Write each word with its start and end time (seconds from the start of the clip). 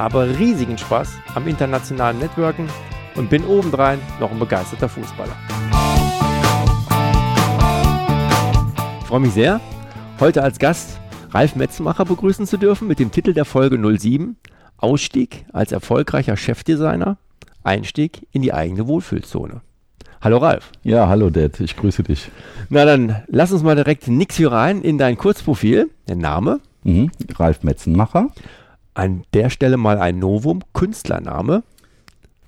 habe 0.00 0.38
riesigen 0.38 0.78
Spaß 0.78 1.10
am 1.34 1.46
internationalen 1.46 2.18
Networken 2.18 2.66
und 3.16 3.28
bin 3.28 3.44
obendrein 3.44 3.98
noch 4.18 4.30
ein 4.30 4.38
begeisterter 4.38 4.88
Fußballer. 4.88 5.36
Ich 9.00 9.06
freue 9.06 9.20
mich 9.20 9.34
sehr, 9.34 9.60
heute 10.18 10.42
als 10.42 10.58
Gast 10.58 10.98
Ralf 11.32 11.54
Metzmacher 11.54 12.06
begrüßen 12.06 12.46
zu 12.46 12.56
dürfen 12.56 12.88
mit 12.88 12.98
dem 12.98 13.10
Titel 13.10 13.34
der 13.34 13.44
Folge 13.44 13.78
07 13.78 14.36
Ausstieg 14.78 15.44
als 15.52 15.70
erfolgreicher 15.70 16.38
Chefdesigner, 16.38 17.18
Einstieg 17.62 18.26
in 18.32 18.40
die 18.40 18.54
eigene 18.54 18.86
Wohlfühlzone. 18.86 19.60
Hallo 20.22 20.38
Ralf. 20.38 20.72
Ja, 20.82 21.08
hallo 21.08 21.28
Dad, 21.28 21.60
ich 21.60 21.76
grüße 21.76 22.04
dich. 22.04 22.30
Na 22.70 22.86
dann, 22.86 23.22
lass 23.26 23.52
uns 23.52 23.62
mal 23.62 23.76
direkt 23.76 24.08
nix 24.08 24.36
hier 24.36 24.50
rein 24.50 24.80
in 24.80 24.96
dein 24.96 25.18
Kurzprofil. 25.18 25.90
Der 26.08 26.16
Name? 26.16 26.60
Mhm. 26.84 27.10
Ralf 27.36 27.62
Metzenmacher. 27.62 28.30
An 29.00 29.24
der 29.32 29.48
Stelle 29.48 29.78
mal 29.78 29.96
ein 29.96 30.18
Novum, 30.18 30.60
Künstlername. 30.74 31.62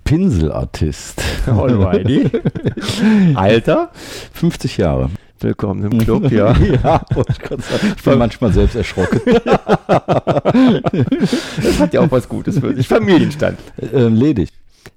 Pinselartist. 0.04 1.22
Alrighty. 1.46 2.30
Alter? 3.34 3.90
50 4.34 4.76
Jahre. 4.76 5.08
Willkommen 5.40 5.90
im 5.90 5.98
Club, 6.04 6.30
ja. 6.30 6.54
ja, 6.54 7.06
ich, 7.26 8.02
bin 8.02 8.18
manchmal 8.18 8.52
selbst 8.52 8.76
erschrocken. 8.76 9.22
das 11.62 11.80
hat 11.80 11.94
ja 11.94 12.02
auch 12.02 12.10
was 12.10 12.28
Gutes 12.28 12.58
für 12.58 12.74
sich. 12.74 12.86
Familienstand. 12.86 13.58
Äh, 13.78 14.08
ledig. 14.08 14.50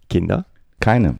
Kinder? 0.10 0.44
Keine. 0.82 1.20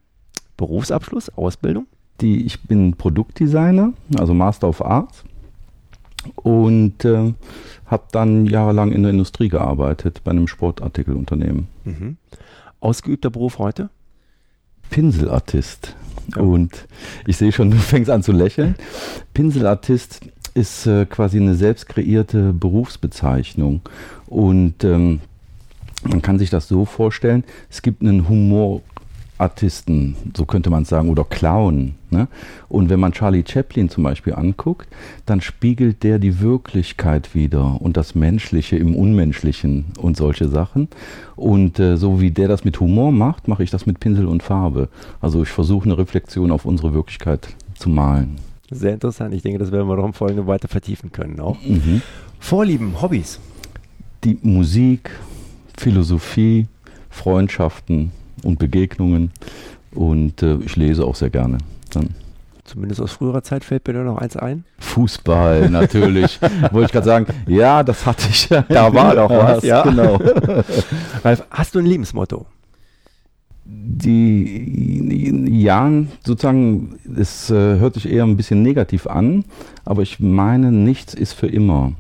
Berufsabschluss, 0.58 1.30
Ausbildung? 1.30 1.88
Die, 2.20 2.46
ich 2.46 2.62
bin 2.64 2.98
Produktdesigner, 2.98 3.94
also 4.20 4.34
Master 4.34 4.68
of 4.68 4.84
Arts 4.84 5.24
und 6.36 7.06
äh, 7.06 7.34
habe 7.86 8.04
dann 8.12 8.46
jahrelang 8.46 8.92
in 8.92 9.04
der 9.04 9.12
Industrie 9.12 9.50
gearbeitet, 9.50 10.22
bei 10.24 10.32
einem 10.32 10.48
Sportartikelunternehmen. 10.48 11.68
Mhm. 11.84 12.18
Ausgeübter 12.80 13.30
Beruf 13.30 13.60
heute? 13.60 13.90
Pinselartist. 14.90 15.96
Ja. 16.36 16.42
Und 16.42 16.88
ich 17.28 17.38
sehe 17.38 17.52
schon, 17.52 17.72
du 17.72 17.78
fängst 17.78 18.10
an 18.10 18.24
zu 18.24 18.32
lächeln. 18.32 18.76
Pinselartist 19.34 20.22
ist 20.54 20.88
äh, 20.88 21.06
quasi 21.06 21.38
eine 21.38 21.56
selbst 21.56 21.88
kreierte 21.88 22.54
Berufsbezeichnung. 22.54 23.82
Und 24.28 24.84
ähm, 24.84 25.22
man 26.04 26.22
kann 26.22 26.40
sich 26.40 26.50
das 26.50 26.68
so 26.68 26.86
vorstellen, 26.86 27.44
es 27.70 27.82
gibt 27.82 28.02
einen 28.02 28.30
Humor, 28.30 28.82
Artisten, 29.38 30.16
so 30.36 30.46
könnte 30.46 30.70
man 30.70 30.86
sagen, 30.86 31.10
oder 31.10 31.26
Clown. 31.26 31.96
Ne? 32.10 32.28
Und 32.70 32.90
wenn 32.90 33.00
man 33.00 33.12
Charlie 33.12 33.44
Chaplin 33.46 33.90
zum 33.90 34.04
Beispiel 34.04 34.34
anguckt, 34.34 34.88
dann 35.26 35.42
spiegelt 35.42 36.04
der 36.04 36.20
die 36.20 36.40
Wirklichkeit 36.40 37.36
wieder 37.36 37.82
und 37.82 37.98
das 37.98 38.16
Menschliche 38.16 38.78
im 38.78 38.96
Unmenschlichen 38.96 39.86
und 40.00 40.16
solche 40.16 40.48
Sachen. 40.48 40.88
Und 41.36 41.80
äh, 41.80 41.98
so 41.98 42.22
wie 42.22 42.32
der 42.32 42.48
das 42.48 42.64
mit 42.64 42.80
Humor 42.80 43.12
macht, 43.12 43.48
mache 43.48 43.64
ich 43.64 43.72
das 43.72 43.86
mit 43.86 44.00
Pinsel 44.00 44.26
und 44.26 44.42
Farbe. 44.42 44.88
Also 45.20 45.44
ich 45.44 45.50
versuche 45.50 45.86
eine 45.86 45.98
Reflexion 45.98 46.52
auf 46.52 46.66
unsere 46.66 46.94
Wirklichkeit 46.94 47.50
zu 47.78 47.90
malen. 47.90 48.38
Sehr 48.72 48.94
interessant. 48.94 49.34
Ich 49.34 49.42
denke, 49.42 49.60
das 49.60 49.72
werden 49.72 49.88
wir 49.88 49.96
noch 49.96 50.06
im 50.06 50.14
Folgenden 50.14 50.48
weiter 50.48 50.68
vertiefen 50.68 51.12
können 51.12 51.40
auch. 51.40 51.58
Mhm. 51.62 52.02
Vorlieben, 52.40 53.02
Hobbys? 53.02 53.40
Die 54.24 54.40
Musik, 54.42 55.12
Philosophie, 55.78 56.68
Freundschaften, 57.10 58.12
und 58.44 58.60
Begegnungen. 58.60 59.32
Und 59.94 60.44
äh, 60.44 60.58
ich 60.58 60.76
lese 60.76 61.06
auch 61.06 61.16
sehr 61.16 61.30
gerne. 61.30 61.58
Dann. 61.92 62.10
Zumindest 62.66 63.00
aus 63.00 63.12
früherer 63.12 63.44
Zeit 63.44 63.64
fällt 63.64 63.88
mir 63.88 63.94
da 63.94 64.04
noch 64.04 64.18
eins 64.18 64.36
ein. 64.36 64.66
Fußball, 64.80 65.70
natürlich. 65.70 66.42
Wollte 66.72 66.88
ich 66.88 66.92
gerade 66.92 67.06
sagen, 67.06 67.26
ja, 67.46 67.84
das 67.84 68.06
hatte 68.08 68.28
ich. 68.30 68.48
Da 68.48 68.94
war 68.94 69.16
doch 69.16 69.30
was, 69.30 69.64
ja. 69.64 69.84
Genau. 69.84 70.16
Ralf, 71.24 71.46
hast 71.52 71.76
du 71.76 71.80
ein 71.80 71.86
Lebensmotto? 71.86 72.48
Die, 73.66 75.48
ja, 75.48 75.92
sozusagen, 76.26 77.00
es 77.16 77.50
äh, 77.52 77.78
hört 77.80 77.96
sich 77.96 78.10
eher 78.10 78.24
ein 78.24 78.36
bisschen 78.36 78.62
negativ 78.64 79.08
an, 79.08 79.46
aber 79.86 80.02
ich 80.02 80.20
meine, 80.20 80.72
nichts 80.72 81.14
ist 81.14 81.34
für 81.34 81.48
immer. 81.48 81.94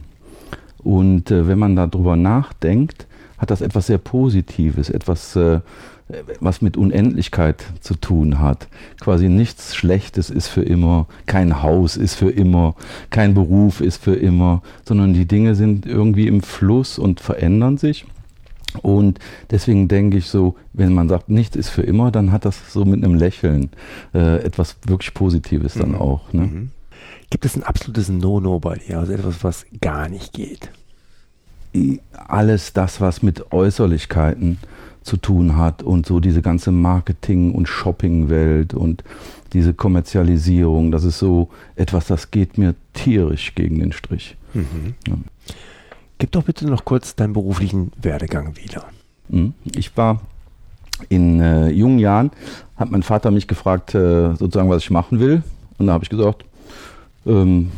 Und 0.79 1.31
äh, 1.31 1.47
wenn 1.47 1.59
man 1.59 1.75
darüber 1.75 2.15
nachdenkt, 2.15 3.07
hat 3.37 3.51
das 3.51 3.61
etwas 3.61 3.87
sehr 3.87 3.97
Positives, 3.97 4.89
etwas 4.89 5.35
äh, 5.35 5.61
was 6.39 6.61
mit 6.61 6.77
Unendlichkeit 6.77 7.63
zu 7.79 7.95
tun 7.95 8.39
hat. 8.39 8.67
Quasi 8.99 9.27
nichts 9.27 9.75
Schlechtes 9.75 10.29
ist 10.29 10.47
für 10.47 10.61
immer, 10.61 11.07
kein 11.25 11.63
Haus 11.63 11.97
ist 11.97 12.15
für 12.15 12.29
immer, 12.29 12.75
kein 13.09 13.33
Beruf 13.33 13.81
ist 13.81 13.97
für 13.97 14.15
immer, 14.15 14.61
sondern 14.87 15.13
die 15.13 15.27
Dinge 15.27 15.55
sind 15.55 15.85
irgendwie 15.85 16.27
im 16.27 16.41
Fluss 16.41 16.99
und 16.99 17.19
verändern 17.19 17.77
sich. 17.77 18.05
Und 18.81 19.19
deswegen 19.51 19.87
denke 19.87 20.17
ich 20.17 20.27
so, 20.27 20.55
wenn 20.73 20.93
man 20.93 21.09
sagt, 21.09 21.29
nichts 21.29 21.55
ist 21.55 21.69
für 21.69 21.81
immer, 21.81 22.11
dann 22.11 22.31
hat 22.31 22.45
das 22.45 22.71
so 22.71 22.85
mit 22.85 23.03
einem 23.03 23.15
Lächeln 23.15 23.69
äh, 24.13 24.43
etwas 24.43 24.75
wirklich 24.85 25.13
Positives 25.13 25.75
dann 25.75 25.91
mhm. 25.91 26.01
auch. 26.01 26.33
Ne? 26.33 26.41
Mhm. 26.41 26.71
Gibt 27.29 27.45
es 27.45 27.55
ein 27.55 27.63
absolutes 27.63 28.09
No-No 28.09 28.59
bei 28.59 28.75
dir, 28.75 28.99
also 28.99 29.13
etwas, 29.13 29.43
was 29.43 29.65
gar 29.81 30.09
nicht 30.09 30.33
geht? 30.33 30.69
Alles 32.27 32.73
das, 32.73 33.01
was 33.01 33.21
mit 33.21 33.51
Äußerlichkeiten 33.51 34.57
zu 35.03 35.17
tun 35.17 35.55
hat 35.55 35.83
und 35.83 36.05
so 36.05 36.19
diese 36.19 36.41
ganze 36.41 36.71
Marketing- 36.71 37.53
und 37.53 37.67
Shopping-Welt 37.67 38.73
und 38.73 39.03
diese 39.53 39.73
Kommerzialisierung, 39.73 40.91
das 40.91 41.03
ist 41.03 41.19
so 41.19 41.49
etwas, 41.75 42.07
das 42.07 42.31
geht 42.31 42.57
mir 42.57 42.73
tierisch 42.93 43.53
gegen 43.55 43.79
den 43.79 43.91
Strich. 43.91 44.35
Mhm. 44.53 44.95
Ja. 45.07 45.15
Gib 46.17 46.31
doch 46.31 46.43
bitte 46.43 46.65
noch 46.67 46.85
kurz 46.85 47.15
deinen 47.15 47.33
beruflichen 47.33 47.91
Werdegang 48.01 48.57
wieder. 48.57 48.85
Mhm. 49.29 49.53
Ich 49.75 49.95
war 49.95 50.21
in 51.09 51.39
äh, 51.39 51.69
jungen 51.69 51.99
Jahren, 51.99 52.31
hat 52.75 52.89
mein 52.89 53.03
Vater 53.03 53.31
mich 53.31 53.47
gefragt, 53.47 53.93
äh, 53.93 54.33
sozusagen, 54.35 54.69
was 54.69 54.83
ich 54.83 54.91
machen 54.91 55.19
will. 55.19 55.43
Und 55.77 55.87
da 55.87 55.93
habe 55.93 56.03
ich 56.03 56.09
gesagt, 56.09 56.45
ähm, 57.25 57.71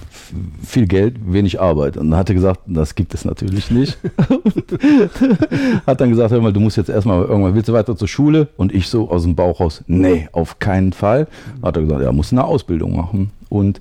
viel 0.61 0.87
Geld, 0.87 1.15
wenig 1.25 1.59
Arbeit. 1.59 1.97
Und 1.97 2.11
dann 2.11 2.19
hat 2.19 2.29
er 2.29 2.35
gesagt, 2.35 2.61
das 2.65 2.95
gibt 2.95 3.13
es 3.13 3.25
natürlich 3.25 3.71
nicht. 3.71 3.97
hat 5.87 6.01
dann 6.01 6.09
gesagt, 6.09 6.31
hör 6.31 6.41
mal, 6.41 6.53
du 6.53 6.59
musst 6.59 6.77
jetzt 6.77 6.89
erstmal 6.89 7.23
irgendwann, 7.23 7.55
willst 7.55 7.69
du 7.69 7.73
weiter 7.73 7.95
zur 7.95 8.07
Schule? 8.07 8.49
Und 8.57 8.73
ich 8.73 8.87
so 8.87 9.09
aus 9.09 9.23
dem 9.23 9.35
Bauch 9.35 9.59
raus, 9.59 9.83
nee, 9.87 10.27
auf 10.31 10.59
keinen 10.59 10.93
Fall. 10.93 11.27
Hat 11.63 11.77
er 11.77 11.83
gesagt, 11.83 12.01
ja, 12.01 12.11
muss 12.11 12.31
eine 12.31 12.43
Ausbildung 12.43 12.95
machen. 12.95 13.31
Und 13.49 13.79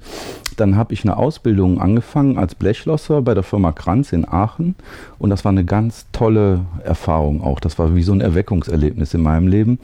dann 0.57 0.77
habe 0.77 0.95
ich 0.95 1.05
eine 1.05 1.17
Ausbildung 1.17 1.81
angefangen 1.81 2.39
als 2.39 2.55
Blechlosser 2.55 3.23
bei 3.23 3.35
der 3.35 3.43
Firma 3.43 3.73
Kranz 3.73 4.13
in 4.13 4.27
Aachen. 4.27 4.77
Und 5.19 5.31
das 5.31 5.45
war 5.45 5.51
eine 5.51 5.65
ganz 5.65 6.07
tolle 6.13 6.61
Erfahrung 6.85 7.43
auch. 7.43 7.61
Das 7.61 7.79
war 7.79 7.95
wie 7.95 8.03
so 8.03 8.13
ein 8.13 8.21
Erweckungserlebnis 8.21 9.15
in 9.15 9.23
meinem 9.23 9.49
Leben. 9.49 9.79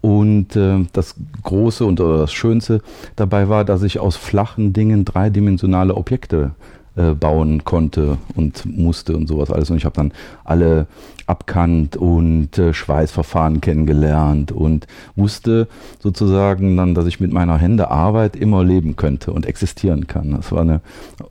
Und 0.00 0.54
äh, 0.54 0.86
das 0.92 1.16
Große 1.42 1.84
und 1.84 1.98
das 1.98 2.32
Schönste 2.32 2.82
dabei 3.16 3.48
war, 3.48 3.64
dass 3.64 3.82
ich 3.82 3.98
aus 3.98 4.16
flachen 4.16 4.72
Dingen 4.72 5.04
dreidimensionale 5.04 5.94
Objekte 5.94 6.52
äh, 6.98 7.14
bauen 7.14 7.64
konnte 7.64 8.18
und 8.34 8.64
musste 8.66 9.16
und 9.16 9.28
sowas 9.28 9.50
alles. 9.50 9.70
Und 9.70 9.76
ich 9.76 9.84
habe 9.84 9.96
dann 9.96 10.12
alle 10.44 10.86
abkannt 11.26 11.96
und 11.96 12.58
äh, 12.58 12.72
Schweißverfahren 12.72 13.60
kennengelernt 13.60 14.50
und 14.50 14.86
wusste 15.14 15.68
sozusagen 16.00 16.76
dann, 16.76 16.94
dass 16.94 17.06
ich 17.06 17.20
mit 17.20 17.32
meiner 17.32 17.58
Hände 17.58 17.90
Arbeit 17.90 18.34
immer 18.34 18.64
leben 18.64 18.96
könnte 18.96 19.32
und 19.32 19.46
existieren 19.46 20.06
kann. 20.06 20.32
Das 20.32 20.50
war 20.50 20.62
eine 20.62 20.80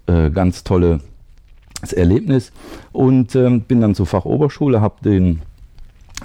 äh, 0.05 0.29
ganz 0.29 0.63
tolle 0.63 0.99
Erlebnis 1.91 2.51
und 2.91 3.35
ähm, 3.35 3.61
bin 3.61 3.81
dann 3.81 3.95
zur 3.95 4.05
Fachoberschule, 4.05 4.81
habe 4.81 5.03
den 5.03 5.41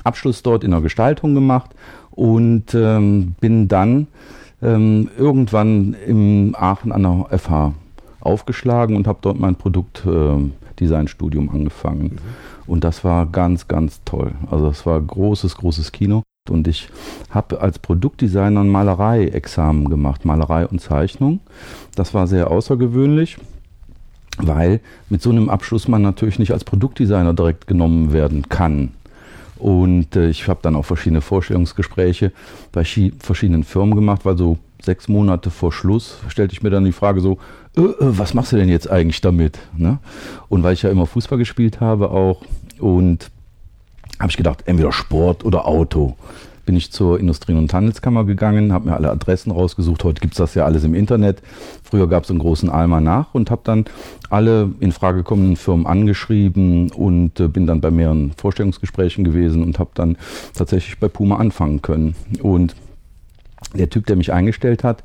Abschluss 0.05 0.43
dort 0.43 0.65
in 0.65 0.71
der 0.71 0.81
Gestaltung 0.81 1.35
gemacht 1.35 1.71
und 2.13 2.75
ähm, 2.75 3.35
bin 3.41 3.69
dann 3.69 4.07
ähm, 4.63 5.11
irgendwann 5.19 5.95
im 6.07 6.55
Aachen 6.59 6.93
an 6.93 7.03
der 7.03 7.39
FH 7.39 7.75
aufgeschlagen 8.21 8.97
und 8.97 9.07
habe 9.07 9.19
dort 9.21 9.39
mein 9.39 9.57
Produktdesignstudium 9.57 11.49
äh, 11.49 11.51
angefangen. 11.51 12.03
Mhm. 12.03 12.19
Und 12.67 12.85
das 12.85 13.05
war 13.05 13.27
ganz, 13.27 13.69
ganz 13.69 14.01
toll. 14.05 14.33
Also 14.51 14.69
es 14.69 14.87
war 14.87 15.01
großes, 15.01 15.57
großes 15.57 15.93
Kino. 15.93 16.23
Und 16.51 16.67
ich 16.67 16.89
habe 17.31 17.61
als 17.61 17.79
Produktdesigner 17.79 18.61
ein 18.61 18.69
Malerei-Examen 18.69 19.89
gemacht, 19.89 20.25
Malerei 20.25 20.67
und 20.67 20.81
Zeichnung. 20.81 21.41
Das 21.95 22.15
war 22.15 22.27
sehr 22.27 22.51
außergewöhnlich, 22.51 23.37
weil 24.39 24.81
mit 25.09 25.23
so 25.23 25.31
einem 25.31 25.49
Abschluss 25.49 25.87
man 25.87 26.03
natürlich 26.03 26.41
nicht 26.41 26.53
als 26.53 26.65
Produktdesigner 26.65 27.33
direkt 27.33 27.69
genommen 27.69 28.13
werden 28.13 28.49
kann. 28.49 28.91
Und 29.63 30.17
äh, 30.17 30.29
ich 30.29 30.49
habe 30.49 30.59
dann 30.61 30.75
auch 30.75 30.85
verschiedene 30.85 31.21
Vorstellungsgespräche 31.21 32.33
bei 32.73 32.85
verschiedenen 32.85 33.63
Firmen 33.63 33.95
gemacht, 33.95 34.25
weil 34.25 34.37
so 34.37 34.59
sechs 34.83 35.07
Monate 35.07 35.51
vor 35.51 35.71
Schluss 35.73 36.19
stellte 36.27 36.53
ich 36.53 36.65
mir 36.65 36.71
dann 36.71 36.85
die 36.85 36.91
Frage 36.91 37.21
so, 37.21 37.39
äh, 37.77 37.83
äh, 37.83 37.95
was 38.01 38.35
machst 38.35 38.51
du 38.51 38.57
denn 38.57 38.69
jetzt 38.69 38.91
eigentlich 38.91 39.21
damit? 39.21 39.61
Ne? 39.77 40.01
Und 40.49 40.65
weil 40.65 40.73
ich 40.73 40.83
ja 40.83 40.91
immer 40.91 41.07
Fußball 41.07 41.39
gespielt 41.39 41.81
habe 41.81 42.11
auch 42.11 42.43
und 42.81 43.31
habe 44.19 44.31
ich 44.31 44.37
gedacht, 44.37 44.65
entweder 44.67 44.91
Sport 44.91 45.45
oder 45.45 45.69
Auto. 45.69 46.17
Bin 46.65 46.77
ich 46.77 46.93
zur 46.93 47.19
Industrie- 47.19 47.55
und 47.55 47.73
Handelskammer 47.73 48.25
gegangen, 48.25 48.73
habe 48.73 48.89
mir 48.89 48.95
alle 48.95 49.11
Adressen 49.11 49.51
rausgesucht. 49.51 50.05
Heute 50.05 50.21
gibt 50.21 50.35
es 50.35 50.39
das 50.39 50.55
ja 50.55 50.65
alles 50.65 50.85
im 50.85 50.95
Internet. 50.95 51.43
Früher 51.83 52.09
gab 52.09 52.25
es 52.25 52.31
einen 52.31 52.39
großen 52.39 52.71
Almanach 52.71 53.35
und 53.35 53.51
habe 53.51 53.63
dann 53.65 53.85
alle 54.31 54.71
in 54.81 54.93
Frage 54.93 55.23
kommenden 55.25 55.57
Firmen 55.57 55.87
angeschrieben 55.87 56.91
und 56.91 57.41
äh, 57.41 57.49
bin 57.49 57.67
dann 57.67 57.81
bei 57.81 57.91
mehreren 57.91 58.33
Vorstellungsgesprächen 58.37 59.25
gewesen 59.25 59.63
und 59.63 59.79
habe 59.79 59.91
dann 59.95 60.17
tatsächlich 60.55 60.99
bei 60.99 61.09
Puma 61.09 61.37
anfangen 61.37 61.83
können. 61.83 62.15
Und 62.43 62.75
der 63.75 63.89
Typ, 63.89 64.07
der 64.07 64.17
mich 64.17 64.33
eingestellt 64.33 64.85
hat, 64.85 65.03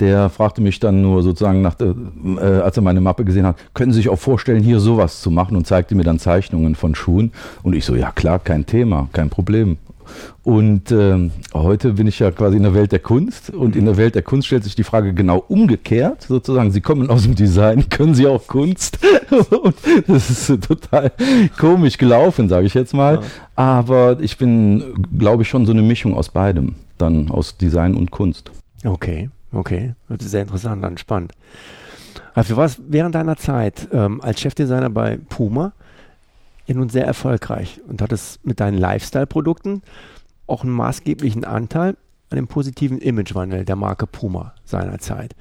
der 0.00 0.30
fragte 0.30 0.60
mich 0.60 0.80
dann 0.80 1.02
nur 1.02 1.22
sozusagen, 1.22 1.62
nach 1.62 1.76
äh, 1.80 2.42
als 2.42 2.76
er 2.76 2.82
meine 2.82 3.00
Mappe 3.00 3.24
gesehen 3.24 3.46
hat, 3.46 3.56
können 3.74 3.92
Sie 3.92 3.98
sich 3.98 4.08
auch 4.08 4.18
vorstellen, 4.18 4.62
hier 4.62 4.80
sowas 4.80 5.20
zu 5.20 5.30
machen 5.30 5.56
und 5.56 5.66
zeigte 5.66 5.94
mir 5.94 6.02
dann 6.02 6.18
Zeichnungen 6.18 6.74
von 6.74 6.94
Schuhen. 6.94 7.32
Und 7.62 7.74
ich 7.74 7.84
so, 7.84 7.94
ja 7.94 8.10
klar, 8.10 8.38
kein 8.38 8.66
Thema, 8.66 9.08
kein 9.12 9.30
Problem. 9.30 9.78
Und 10.42 10.90
äh, 10.90 11.30
heute 11.54 11.92
bin 11.94 12.06
ich 12.06 12.18
ja 12.18 12.30
quasi 12.30 12.56
in 12.56 12.64
der 12.64 12.74
Welt 12.74 12.92
der 12.92 12.98
Kunst 12.98 13.50
und 13.50 13.76
in 13.76 13.84
der 13.84 13.96
Welt 13.96 14.14
der 14.14 14.22
Kunst 14.22 14.46
stellt 14.46 14.64
sich 14.64 14.74
die 14.74 14.84
Frage 14.84 15.14
genau 15.14 15.44
umgekehrt, 15.48 16.22
sozusagen, 16.22 16.72
Sie 16.72 16.80
kommen 16.80 17.10
aus 17.10 17.22
dem 17.22 17.34
Design, 17.34 17.88
können 17.90 18.14
Sie 18.14 18.26
auch 18.26 18.46
Kunst? 18.46 18.98
und 19.50 19.76
das 20.06 20.30
ist 20.30 20.64
total 20.66 21.12
komisch 21.58 21.98
gelaufen, 21.98 22.48
sage 22.48 22.66
ich 22.66 22.74
jetzt 22.74 22.94
mal. 22.94 23.14
Ja. 23.16 23.22
Aber 23.54 24.18
ich 24.20 24.36
bin, 24.38 25.06
glaube 25.18 25.42
ich, 25.42 25.48
schon 25.48 25.66
so 25.66 25.72
eine 25.72 25.82
Mischung 25.82 26.14
aus 26.14 26.28
beidem, 26.28 26.74
dann 26.98 27.30
aus 27.30 27.56
Design 27.56 27.94
und 27.94 28.10
Kunst. 28.10 28.50
Okay. 28.84 29.30
Okay, 29.52 29.94
das 30.08 30.24
ist 30.24 30.30
sehr 30.30 30.42
interessant 30.42 30.84
und 30.84 30.98
spannend. 30.98 31.32
Also 32.34 32.54
du 32.54 32.56
warst 32.60 32.80
während 32.88 33.14
deiner 33.14 33.36
Zeit 33.36 33.88
ähm, 33.92 34.20
als 34.22 34.40
Chefdesigner 34.40 34.88
bei 34.88 35.18
Puma 35.28 35.72
ja 36.66 36.74
nun 36.74 36.88
sehr 36.88 37.06
erfolgreich 37.06 37.80
und 37.88 38.02
hattest 38.02 38.44
mit 38.44 38.60
deinen 38.60 38.78
Lifestyle-Produkten 38.78 39.82
auch 40.46 40.62
einen 40.62 40.72
maßgeblichen 40.72 41.44
Anteil 41.44 41.96
an 42.30 42.36
dem 42.36 42.46
positiven 42.46 42.98
Imagewandel 42.98 43.64
der 43.64 43.76
Marke 43.76 44.06
Puma 44.06 44.54
seinerzeit. 44.64 45.34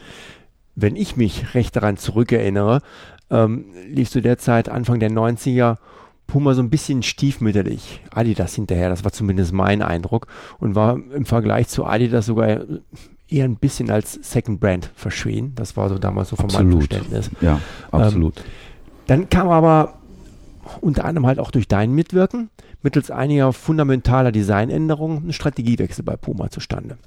Wenn 0.75 0.95
ich 0.95 1.17
mich 1.17 1.53
recht 1.53 1.75
daran 1.75 1.97
zurückerinnere, 1.97 2.81
ähm, 3.29 3.65
liefst 3.87 4.15
du 4.15 4.21
derzeit 4.21 4.69
Anfang 4.69 4.99
der 4.99 5.11
90er 5.11 5.77
Puma 6.27 6.53
so 6.53 6.61
ein 6.61 6.69
bisschen 6.69 7.03
stiefmütterlich 7.03 8.01
Adidas 8.13 8.55
hinterher. 8.55 8.89
Das 8.89 9.03
war 9.03 9.11
zumindest 9.11 9.51
mein 9.51 9.81
Eindruck 9.81 10.27
und 10.59 10.75
war 10.75 10.97
im 11.13 11.25
Vergleich 11.25 11.67
zu 11.67 11.85
Adidas 11.85 12.25
sogar 12.25 12.61
eher 13.27 13.45
ein 13.45 13.55
bisschen 13.55 13.89
als 13.89 14.13
Second 14.13 14.59
Brand 14.59 14.89
verschrien. 14.95 15.53
Das 15.55 15.75
war 15.75 15.89
so 15.89 15.97
damals 15.97 16.29
so 16.29 16.35
von 16.35 16.47
meinem 16.47 16.71
Verständnis. 16.73 17.31
Ja, 17.41 17.59
absolut. 17.91 18.37
Ähm, 18.37 18.43
dann 19.07 19.29
kam 19.29 19.49
aber 19.49 20.00
unter 20.81 21.05
anderem 21.05 21.25
halt 21.27 21.39
auch 21.39 21.51
durch 21.51 21.67
dein 21.67 21.91
Mitwirken 21.91 22.49
mittels 22.81 23.11
einiger 23.11 23.53
fundamentaler 23.53 24.31
Designänderungen 24.31 25.27
ein 25.27 25.33
Strategiewechsel 25.33 26.03
bei 26.03 26.15
Puma 26.15 26.49
zustande. 26.49 26.97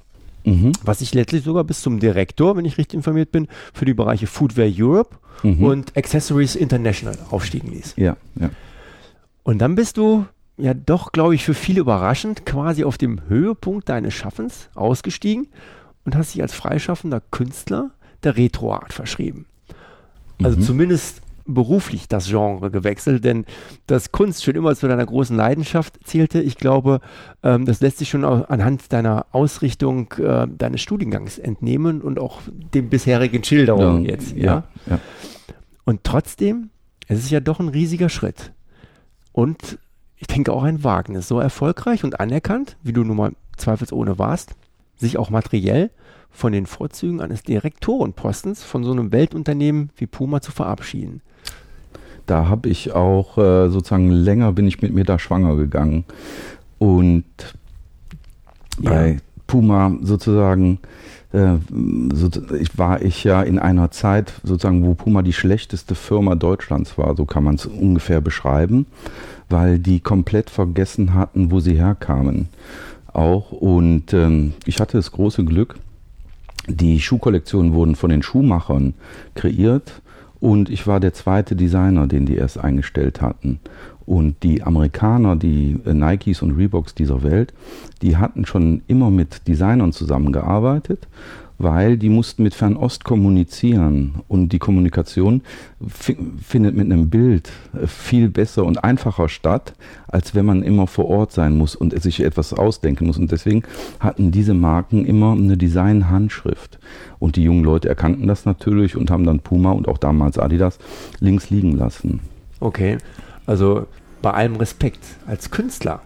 Mhm. 0.43 0.73
Was 0.83 0.99
sich 0.99 1.13
letztlich 1.13 1.43
sogar 1.43 1.63
bis 1.63 1.81
zum 1.81 1.99
Direktor, 1.99 2.55
wenn 2.55 2.65
ich 2.65 2.77
richtig 2.77 2.95
informiert 2.95 3.31
bin, 3.31 3.47
für 3.73 3.85
die 3.85 3.93
Bereiche 3.93 4.27
Foodwear 4.27 4.69
Europe 4.71 5.15
mhm. 5.43 5.63
und 5.63 5.97
Accessories 5.97 6.55
International 6.55 7.17
aufstiegen 7.31 7.71
ließ. 7.71 7.95
Ja, 7.97 8.15
ja. 8.39 8.49
Und 9.43 9.59
dann 9.59 9.75
bist 9.75 9.97
du 9.97 10.25
ja 10.57 10.73
doch, 10.73 11.11
glaube 11.11 11.35
ich, 11.35 11.43
für 11.43 11.53
viele 11.53 11.81
überraschend 11.81 12.45
quasi 12.45 12.83
auf 12.83 12.97
dem 12.97 13.27
Höhepunkt 13.27 13.89
deines 13.89 14.13
Schaffens 14.13 14.69
ausgestiegen 14.75 15.47
und 16.05 16.15
hast 16.15 16.33
dich 16.33 16.41
als 16.41 16.53
freischaffender 16.53 17.21
Künstler 17.31 17.91
der 18.23 18.37
Retroart 18.37 18.93
verschrieben. 18.93 19.45
Also 20.41 20.57
mhm. 20.57 20.61
zumindest 20.61 21.21
beruflich 21.45 22.07
das 22.07 22.27
Genre 22.27 22.71
gewechselt, 22.71 23.23
denn 23.23 23.45
dass 23.87 24.11
Kunst 24.11 24.43
schon 24.43 24.55
immer 24.55 24.75
zu 24.75 24.87
deiner 24.87 25.05
großen 25.05 25.35
Leidenschaft 25.35 25.99
zählte, 26.03 26.41
ich 26.41 26.57
glaube, 26.57 27.01
ähm, 27.43 27.65
das 27.65 27.81
lässt 27.81 27.99
sich 27.99 28.09
schon 28.09 28.25
anhand 28.25 28.91
deiner 28.91 29.27
Ausrichtung 29.31 30.11
äh, 30.13 30.47
deines 30.47 30.81
Studiengangs 30.81 31.37
entnehmen 31.37 32.01
und 32.01 32.19
auch 32.19 32.41
den 32.73 32.89
bisherigen 32.89 33.43
Schilderungen 33.43 34.05
ja, 34.05 34.11
jetzt. 34.11 34.35
Ja? 34.35 34.63
ja? 34.87 34.99
Und 35.85 36.03
trotzdem, 36.03 36.71
es 37.07 37.19
ist 37.19 37.29
ja 37.29 37.39
doch 37.39 37.59
ein 37.59 37.69
riesiger 37.69 38.09
Schritt. 38.09 38.51
Und 39.31 39.77
ich 40.17 40.27
denke 40.27 40.51
auch 40.53 40.63
ein 40.63 40.83
Wagnis, 40.83 41.27
so 41.27 41.39
erfolgreich 41.39 42.03
und 42.03 42.19
anerkannt, 42.19 42.77
wie 42.81 42.93
du 42.93 43.03
nun 43.03 43.17
mal 43.17 43.31
zweifelsohne 43.57 44.17
warst, 44.17 44.55
sich 44.95 45.17
auch 45.17 45.29
materiell 45.29 45.91
von 46.31 46.51
den 46.51 46.65
Vorzügen 46.65 47.21
eines 47.21 47.43
Direktorenpostens 47.43 48.63
von 48.63 48.83
so 48.83 48.91
einem 48.91 49.11
Weltunternehmen 49.11 49.91
wie 49.95 50.07
Puma 50.07 50.41
zu 50.41 50.51
verabschieden. 50.51 51.21
Da 52.25 52.47
habe 52.47 52.69
ich 52.69 52.93
auch 52.93 53.37
äh, 53.37 53.69
sozusagen 53.69 54.09
länger 54.09 54.51
bin 54.53 54.67
ich 54.67 54.81
mit 54.81 54.93
mir 54.93 55.03
da 55.03 55.19
schwanger 55.19 55.55
gegangen 55.55 56.05
und 56.79 57.25
ja. 58.81 58.89
bei 58.89 59.17
Puma 59.47 59.95
sozusagen 60.01 60.79
äh, 61.33 61.57
so, 62.13 62.29
ich 62.59 62.77
war 62.77 63.01
ich 63.01 63.23
ja 63.23 63.41
in 63.41 63.59
einer 63.59 63.91
Zeit 63.91 64.33
sozusagen, 64.43 64.85
wo 64.85 64.93
Puma 64.93 65.21
die 65.21 65.33
schlechteste 65.33 65.93
Firma 65.93 66.35
Deutschlands 66.35 66.97
war, 66.97 67.15
so 67.15 67.25
kann 67.25 67.43
man 67.43 67.55
es 67.55 67.65
ungefähr 67.65 68.21
beschreiben, 68.21 68.85
weil 69.49 69.79
die 69.79 69.99
komplett 69.99 70.49
vergessen 70.49 71.13
hatten, 71.13 71.51
wo 71.51 71.59
sie 71.59 71.77
herkamen 71.77 72.49
auch. 73.13 73.51
Und 73.51 74.13
ähm, 74.13 74.53
ich 74.65 74.79
hatte 74.79 74.97
das 74.97 75.11
große 75.11 75.43
Glück, 75.45 75.75
die 76.67 76.99
Schuhkollektionen 76.99 77.73
wurden 77.73 77.95
von 77.95 78.09
den 78.09 78.23
Schuhmachern 78.23 78.93
kreiert 79.35 80.01
und 80.45 80.69
ich 80.69 80.85
war 80.85 80.99
der 80.99 81.11
zweite 81.11 81.55
Designer, 81.55 82.05
den 82.05 82.27
die 82.27 82.35
erst 82.35 82.59
eingestellt 82.59 83.19
hatten. 83.19 83.59
Und 84.05 84.43
die 84.43 84.61
Amerikaner, 84.61 85.35
die 85.35 85.79
äh, 85.87 85.93
Nikes 85.95 86.43
und 86.43 86.51
Reeboks 86.51 86.93
dieser 86.93 87.23
Welt, 87.23 87.51
die 88.03 88.17
hatten 88.17 88.45
schon 88.45 88.83
immer 88.85 89.09
mit 89.09 89.47
Designern 89.47 89.91
zusammengearbeitet 89.91 91.07
weil 91.57 91.97
die 91.97 92.09
mussten 92.09 92.43
mit 92.43 92.53
Fernost 92.53 93.03
kommunizieren 93.03 94.15
und 94.27 94.49
die 94.49 94.59
Kommunikation 94.59 95.41
findet 95.87 96.75
mit 96.75 96.85
einem 96.85 97.09
Bild 97.09 97.51
äh, 97.73 97.87
viel 97.87 98.29
besser 98.29 98.65
und 98.65 98.83
einfacher 98.83 99.29
statt, 99.29 99.73
als 100.07 100.35
wenn 100.35 100.45
man 100.45 100.63
immer 100.63 100.87
vor 100.87 101.05
Ort 101.05 101.31
sein 101.31 101.57
muss 101.57 101.75
und 101.75 101.99
sich 102.01 102.21
etwas 102.21 102.53
ausdenken 102.53 103.07
muss. 103.07 103.17
Und 103.17 103.31
deswegen 103.31 103.63
hatten 103.99 104.31
diese 104.31 104.53
Marken 104.53 105.05
immer 105.05 105.31
eine 105.31 105.57
Design-Handschrift. 105.57 106.79
Und 107.19 107.37
die 107.37 107.43
jungen 107.43 107.63
Leute 107.63 107.87
erkannten 107.87 108.27
das 108.27 108.45
natürlich 108.45 108.95
und 108.95 109.09
haben 109.09 109.25
dann 109.25 109.39
Puma 109.39 109.71
und 109.71 109.87
auch 109.87 109.97
damals 109.97 110.37
Adidas 110.37 110.77
links 111.19 111.49
liegen 111.49 111.77
lassen. 111.77 112.19
Okay, 112.59 112.97
also 113.45 113.87
bei 114.21 114.31
allem 114.31 114.55
Respekt 114.55 115.03
als 115.27 115.51
Künstler 115.51 116.01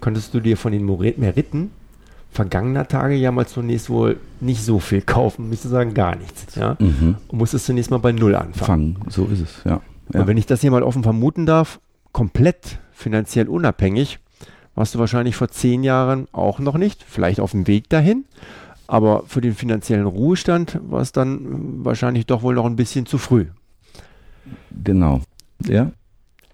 könntest 0.00 0.34
du 0.34 0.40
dir 0.40 0.56
von 0.56 0.72
den 0.72 0.84
Meriten 0.84 1.70
vergangener 2.32 2.88
Tage 2.88 3.14
ja 3.14 3.30
mal 3.30 3.46
zunächst 3.46 3.90
wohl 3.90 4.18
nicht 4.40 4.64
so 4.64 4.78
viel 4.78 5.02
kaufen, 5.02 5.50
müsste 5.50 5.68
sagen 5.68 5.92
gar 5.92 6.16
nichts. 6.16 6.54
Ja? 6.54 6.76
Mhm. 6.78 7.16
Und 7.28 7.38
musstest 7.38 7.66
zunächst 7.66 7.90
mal 7.90 7.98
bei 7.98 8.12
Null 8.12 8.34
anfangen. 8.34 8.94
Fangen, 8.94 9.10
so 9.10 9.26
ist 9.26 9.40
es, 9.40 9.64
ja. 9.64 9.80
ja. 10.12 10.20
Und 10.20 10.26
wenn 10.26 10.38
ich 10.38 10.46
das 10.46 10.62
hier 10.62 10.70
mal 10.70 10.82
offen 10.82 11.02
vermuten 11.02 11.44
darf, 11.44 11.78
komplett 12.12 12.78
finanziell 12.92 13.48
unabhängig, 13.48 14.18
warst 14.74 14.94
du 14.94 14.98
wahrscheinlich 14.98 15.36
vor 15.36 15.48
zehn 15.48 15.84
Jahren 15.84 16.26
auch 16.32 16.58
noch 16.58 16.78
nicht, 16.78 17.04
vielleicht 17.06 17.38
auf 17.38 17.50
dem 17.50 17.66
Weg 17.66 17.90
dahin. 17.90 18.24
Aber 18.86 19.24
für 19.26 19.42
den 19.42 19.54
finanziellen 19.54 20.06
Ruhestand 20.06 20.80
war 20.82 21.00
es 21.00 21.12
dann 21.12 21.84
wahrscheinlich 21.84 22.26
doch 22.26 22.42
wohl 22.42 22.54
noch 22.54 22.66
ein 22.66 22.76
bisschen 22.76 23.04
zu 23.06 23.18
früh. 23.18 23.46
Genau, 24.70 25.20
ja. 25.66 25.92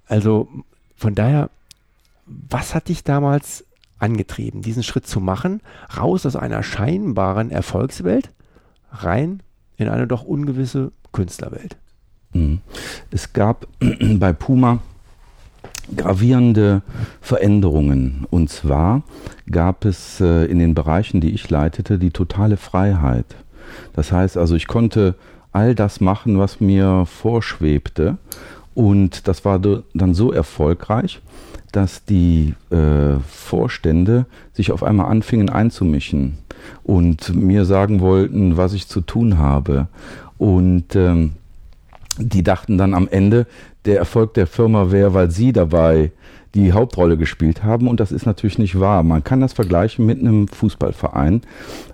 Also 0.06 0.48
von 0.96 1.14
daher, 1.14 1.50
was 2.26 2.74
hat 2.74 2.88
dich 2.88 3.04
damals 3.04 3.64
angetrieben, 3.98 4.62
diesen 4.62 4.82
Schritt 4.82 5.06
zu 5.06 5.20
machen, 5.20 5.60
raus 5.96 6.26
aus 6.26 6.36
einer 6.36 6.62
scheinbaren 6.62 7.50
Erfolgswelt, 7.50 8.30
rein 8.90 9.42
in 9.76 9.88
eine 9.88 10.06
doch 10.06 10.22
ungewisse 10.22 10.92
Künstlerwelt. 11.12 11.76
Mhm. 12.32 12.60
Es 13.10 13.32
gab 13.32 13.66
bei 14.18 14.32
Puma 14.32 14.80
gravierende 15.96 16.82
Veränderungen. 17.20 18.26
Und 18.30 18.50
zwar 18.50 19.02
gab 19.50 19.84
es 19.84 20.20
äh, 20.20 20.44
in 20.44 20.58
den 20.58 20.74
Bereichen, 20.74 21.20
die 21.20 21.30
ich 21.30 21.48
leitete, 21.48 21.98
die 21.98 22.10
totale 22.10 22.56
Freiheit. 22.56 23.36
Das 23.94 24.12
heißt 24.12 24.36
also, 24.36 24.54
ich 24.54 24.66
konnte 24.66 25.14
all 25.52 25.74
das 25.74 26.00
machen, 26.00 26.38
was 26.38 26.60
mir 26.60 27.04
vorschwebte. 27.06 28.18
Und 28.78 29.26
das 29.26 29.44
war 29.44 29.58
dann 29.58 30.14
so 30.14 30.30
erfolgreich, 30.30 31.20
dass 31.72 32.04
die 32.04 32.54
äh, 32.70 33.18
Vorstände 33.28 34.26
sich 34.52 34.70
auf 34.70 34.84
einmal 34.84 35.10
anfingen 35.10 35.50
einzumischen 35.50 36.38
und 36.84 37.34
mir 37.34 37.64
sagen 37.64 37.98
wollten, 37.98 38.56
was 38.56 38.74
ich 38.74 38.86
zu 38.86 39.00
tun 39.00 39.36
habe. 39.36 39.88
Und 40.38 40.94
ähm, 40.94 41.32
die 42.18 42.44
dachten 42.44 42.78
dann 42.78 42.94
am 42.94 43.08
Ende, 43.08 43.48
der 43.84 43.98
Erfolg 43.98 44.34
der 44.34 44.46
Firma 44.46 44.90
wäre, 44.90 45.14
weil 45.14 45.30
Sie 45.30 45.52
dabei 45.52 46.12
die 46.54 46.72
Hauptrolle 46.72 47.16
gespielt 47.16 47.62
haben. 47.62 47.88
Und 47.88 48.00
das 48.00 48.12
ist 48.12 48.26
natürlich 48.26 48.58
nicht 48.58 48.80
wahr. 48.80 49.02
Man 49.02 49.22
kann 49.22 49.40
das 49.40 49.52
vergleichen 49.52 50.06
mit 50.06 50.18
einem 50.18 50.48
Fußballverein, 50.48 51.42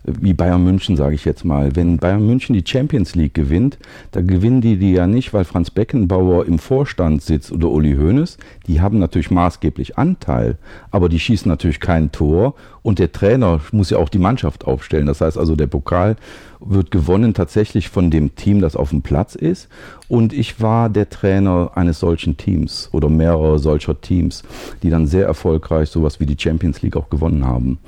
wie 0.04 0.34
Bayern 0.34 0.62
München, 0.62 0.96
sage 0.96 1.14
ich 1.14 1.24
jetzt 1.24 1.44
mal. 1.44 1.74
Wenn 1.74 1.98
Bayern 1.98 2.26
München 2.26 2.54
die 2.54 2.64
Champions 2.66 3.14
League 3.14 3.34
gewinnt, 3.34 3.78
da 4.12 4.22
gewinnen 4.22 4.60
die 4.60 4.76
die 4.76 4.92
ja 4.92 5.06
nicht, 5.06 5.32
weil 5.34 5.44
Franz 5.44 5.70
Beckenbauer 5.70 6.46
im 6.46 6.58
Vorstand 6.58 7.22
sitzt 7.22 7.52
oder 7.52 7.68
Uli 7.68 7.96
Hoeneß. 7.96 8.38
Die 8.66 8.80
haben 8.80 8.98
natürlich 8.98 9.30
maßgeblich 9.30 9.98
Anteil, 9.98 10.56
aber 10.90 11.08
die 11.08 11.20
schießen 11.20 11.48
natürlich 11.48 11.80
kein 11.80 12.12
Tor. 12.12 12.54
Und 12.82 12.98
der 12.98 13.12
Trainer 13.12 13.60
muss 13.72 13.90
ja 13.90 13.98
auch 13.98 14.10
die 14.10 14.18
Mannschaft 14.18 14.66
aufstellen. 14.66 15.06
Das 15.06 15.20
heißt 15.20 15.38
also, 15.38 15.56
der 15.56 15.66
Pokal 15.66 16.16
wird 16.60 16.90
gewonnen 16.90 17.34
tatsächlich 17.34 17.88
von 17.88 18.10
dem 18.10 18.34
Team, 18.34 18.60
das 18.60 18.76
auf 18.76 18.90
dem 18.90 19.02
Platz 19.02 19.34
ist. 19.34 19.68
Und 20.08 20.32
ich 20.32 20.60
war 20.60 20.88
der 20.90 21.08
Trainer 21.08 21.72
eines 21.76 21.98
solchen 21.98 22.36
Teams 22.36 22.88
oder 22.92 23.08
mehrerer 23.08 23.58
solcher 23.58 24.00
Teams, 24.00 24.42
die 24.82 24.90
dann 24.90 25.06
sehr 25.06 25.26
erfolgreich 25.26 25.90
sowas 25.90 26.20
wie 26.20 26.26
die 26.26 26.38
Champions 26.38 26.82
League 26.82 26.96
auch 26.96 27.10
gewonnen 27.10 27.46
haben. 27.46 27.78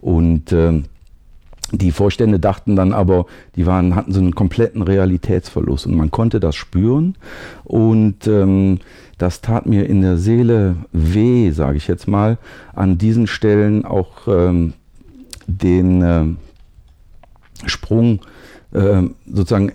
Und 0.00 0.52
äh, 0.52 0.82
die 1.72 1.90
Vorstände 1.90 2.38
dachten 2.38 2.76
dann 2.76 2.92
aber, 2.92 3.26
die 3.56 3.66
waren, 3.66 3.96
hatten 3.96 4.12
so 4.12 4.20
einen 4.20 4.34
kompletten 4.34 4.82
Realitätsverlust 4.82 5.86
und 5.86 5.96
man 5.96 6.12
konnte 6.12 6.38
das 6.38 6.54
spüren 6.54 7.16
und 7.64 8.26
ähm, 8.28 8.78
das 9.18 9.40
tat 9.40 9.66
mir 9.66 9.88
in 9.88 10.02
der 10.02 10.16
Seele 10.16 10.76
weh, 10.92 11.50
sage 11.50 11.78
ich 11.78 11.88
jetzt 11.88 12.06
mal, 12.06 12.38
an 12.74 12.98
diesen 12.98 13.26
Stellen 13.26 13.84
auch 13.84 14.28
ähm, 14.28 14.74
den 15.48 16.02
äh, 16.02 16.24
Sprung 17.66 18.20
äh, 18.72 19.02
sozusagen 19.26 19.72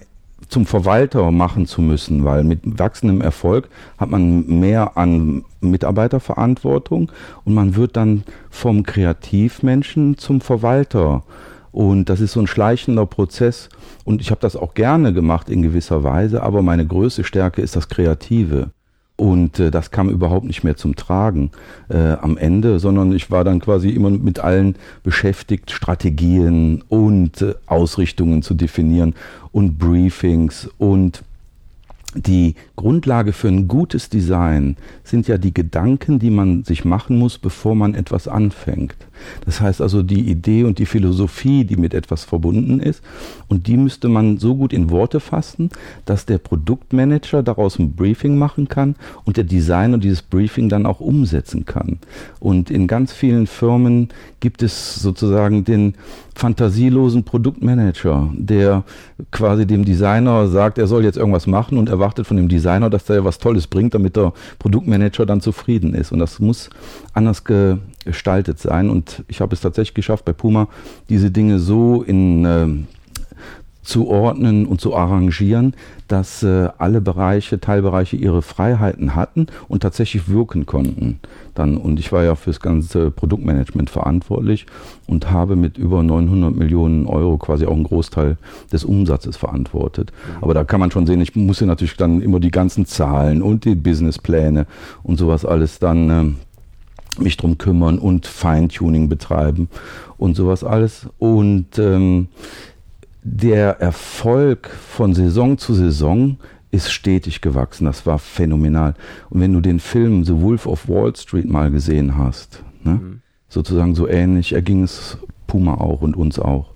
zum 0.51 0.65
Verwalter 0.65 1.31
machen 1.31 1.65
zu 1.65 1.81
müssen, 1.81 2.25
weil 2.25 2.43
mit 2.43 2.59
wachsendem 2.63 3.21
Erfolg 3.21 3.69
hat 3.97 4.09
man 4.09 4.45
mehr 4.59 4.97
an 4.97 5.45
Mitarbeiterverantwortung 5.61 7.11
und 7.45 7.53
man 7.53 7.75
wird 7.75 7.95
dann 7.95 8.23
vom 8.49 8.83
Kreativmenschen 8.83 10.17
zum 10.17 10.41
Verwalter. 10.41 11.23
Und 11.71 12.09
das 12.09 12.19
ist 12.19 12.33
so 12.33 12.41
ein 12.41 12.47
schleichender 12.47 13.05
Prozess. 13.05 13.69
Und 14.03 14.19
ich 14.19 14.29
habe 14.29 14.41
das 14.41 14.57
auch 14.57 14.73
gerne 14.73 15.13
gemacht 15.13 15.49
in 15.49 15.61
gewisser 15.61 16.03
Weise, 16.03 16.43
aber 16.43 16.61
meine 16.61 16.85
größte 16.85 17.23
Stärke 17.23 17.61
ist 17.61 17.77
das 17.77 17.87
Kreative. 17.87 18.71
Und 19.21 19.59
äh, 19.59 19.69
das 19.69 19.91
kam 19.91 20.09
überhaupt 20.09 20.47
nicht 20.47 20.63
mehr 20.63 20.77
zum 20.77 20.95
Tragen 20.95 21.51
äh, 21.89 22.13
am 22.13 22.39
Ende, 22.39 22.79
sondern 22.79 23.11
ich 23.11 23.29
war 23.29 23.43
dann 23.43 23.59
quasi 23.59 23.89
immer 23.91 24.09
mit 24.09 24.39
allen 24.39 24.75
beschäftigt, 25.03 25.69
Strategien 25.69 26.83
und 26.89 27.39
äh, 27.43 27.53
Ausrichtungen 27.67 28.41
zu 28.41 28.55
definieren 28.55 29.13
und 29.51 29.77
Briefings 29.77 30.71
und 30.79 31.23
die 32.15 32.55
Grundlage 32.75 33.31
für 33.31 33.49
ein 33.49 33.67
gutes 33.67 34.09
Design 34.09 34.75
sind 35.03 35.27
ja 35.27 35.37
die 35.37 35.53
Gedanken, 35.53 36.17
die 36.17 36.31
man 36.31 36.63
sich 36.63 36.83
machen 36.83 37.19
muss, 37.19 37.37
bevor 37.37 37.75
man 37.75 37.93
etwas 37.93 38.27
anfängt. 38.27 38.95
Das 39.45 39.61
heißt 39.61 39.81
also 39.81 40.03
die 40.03 40.29
Idee 40.29 40.63
und 40.63 40.79
die 40.79 40.85
Philosophie, 40.85 41.63
die 41.65 41.75
mit 41.75 41.93
etwas 41.93 42.23
verbunden 42.23 42.79
ist. 42.79 43.03
Und 43.47 43.67
die 43.67 43.77
müsste 43.77 44.09
man 44.09 44.37
so 44.37 44.55
gut 44.55 44.73
in 44.73 44.89
Worte 44.89 45.19
fassen, 45.19 45.69
dass 46.05 46.25
der 46.25 46.37
Produktmanager 46.37 47.43
daraus 47.43 47.79
ein 47.79 47.93
Briefing 47.93 48.37
machen 48.37 48.67
kann 48.67 48.95
und 49.25 49.37
der 49.37 49.43
Designer 49.43 49.97
dieses 49.97 50.21
Briefing 50.21 50.69
dann 50.69 50.85
auch 50.85 50.99
umsetzen 50.99 51.65
kann. 51.65 51.99
Und 52.39 52.69
in 52.71 52.87
ganz 52.87 53.11
vielen 53.11 53.47
Firmen 53.47 54.09
gibt 54.39 54.63
es 54.63 54.95
sozusagen 54.95 55.63
den 55.63 55.95
fantasielosen 56.35 57.23
Produktmanager, 57.23 58.29
der 58.33 58.83
quasi 59.31 59.65
dem 59.65 59.85
Designer 59.85 60.47
sagt, 60.47 60.77
er 60.77 60.87
soll 60.87 61.03
jetzt 61.03 61.17
irgendwas 61.17 61.45
machen 61.45 61.77
und 61.77 61.89
erwartet 61.89 62.25
von 62.25 62.37
dem 62.37 62.47
Designer, 62.47 62.89
dass 62.89 63.09
er 63.09 63.25
was 63.25 63.37
Tolles 63.37 63.67
bringt, 63.67 63.93
damit 63.93 64.15
der 64.15 64.33
Produktmanager 64.59 65.25
dann 65.25 65.41
zufrieden 65.41 65.93
ist. 65.93 66.11
Und 66.11 66.19
das 66.19 66.39
muss 66.39 66.69
anders 67.13 67.43
gestaltet 68.05 68.59
sein. 68.59 68.89
Und 68.89 69.23
ich 69.27 69.41
habe 69.41 69.53
es 69.53 69.61
tatsächlich 69.61 69.93
geschafft, 69.93 70.25
bei 70.25 70.33
Puma 70.33 70.67
diese 71.09 71.31
Dinge 71.31 71.59
so 71.59 72.03
in 72.03 72.45
äh, 72.45 72.67
zu 73.83 74.07
ordnen 74.07 74.67
und 74.67 74.79
zu 74.79 74.95
arrangieren, 74.95 75.73
dass 76.07 76.43
äh, 76.43 76.69
alle 76.77 77.01
Bereiche, 77.01 77.59
Teilbereiche 77.59 78.15
ihre 78.15 78.41
Freiheiten 78.41 79.15
hatten 79.15 79.47
und 79.67 79.81
tatsächlich 79.81 80.29
wirken 80.29 80.65
konnten. 80.65 81.19
Dann, 81.55 81.77
und 81.77 81.99
ich 81.99 82.11
war 82.11 82.23
ja 82.23 82.35
für 82.35 82.51
das 82.51 82.59
ganze 82.59 83.11
Produktmanagement 83.11 83.89
verantwortlich 83.89 84.65
und 85.07 85.31
habe 85.31 85.55
mit 85.55 85.77
über 85.77 86.03
900 86.03 86.55
Millionen 86.55 87.07
Euro 87.07 87.37
quasi 87.37 87.65
auch 87.65 87.73
einen 87.73 87.83
Großteil 87.83 88.37
des 88.71 88.85
Umsatzes 88.85 89.35
verantwortet. 89.37 90.11
Mhm. 90.11 90.43
Aber 90.43 90.53
da 90.53 90.63
kann 90.63 90.79
man 90.79 90.91
schon 90.91 91.07
sehen, 91.07 91.19
ich 91.19 91.35
musste 91.35 91.65
natürlich 91.65 91.97
dann 91.97 92.21
immer 92.21 92.39
die 92.39 92.51
ganzen 92.51 92.85
Zahlen 92.85 93.41
und 93.41 93.65
die 93.65 93.75
Businesspläne 93.75 94.67
und 95.01 95.17
sowas 95.17 95.43
alles 95.43 95.79
dann 95.79 96.09
äh, 96.09 96.33
mich 97.21 97.37
drum 97.37 97.57
kümmern 97.57 97.99
und 97.99 98.25
Feintuning 98.25 99.09
betreiben 99.09 99.69
und 100.17 100.35
sowas 100.35 100.63
alles. 100.63 101.07
Und 101.19 101.77
ähm, 101.79 102.27
der 103.23 103.79
Erfolg 103.79 104.69
von 104.69 105.13
Saison 105.13 105.57
zu 105.57 105.73
Saison 105.73 106.37
ist 106.71 106.91
stetig 106.91 107.41
gewachsen. 107.41 107.85
Das 107.85 108.05
war 108.05 108.17
phänomenal. 108.17 108.95
Und 109.29 109.41
wenn 109.41 109.53
du 109.53 109.61
den 109.61 109.79
Film 109.79 110.23
The 110.23 110.41
Wolf 110.41 110.65
of 110.65 110.87
Wall 110.87 111.15
Street 111.15 111.49
mal 111.49 111.69
gesehen 111.69 112.17
hast, 112.17 112.63
ne, 112.83 112.93
mhm. 112.93 113.21
sozusagen 113.49 113.93
so 113.93 114.07
ähnlich 114.07 114.53
erging 114.53 114.83
es 114.83 115.17
Puma 115.47 115.75
auch 115.75 116.01
und 116.01 116.15
uns 116.15 116.39
auch. 116.39 116.71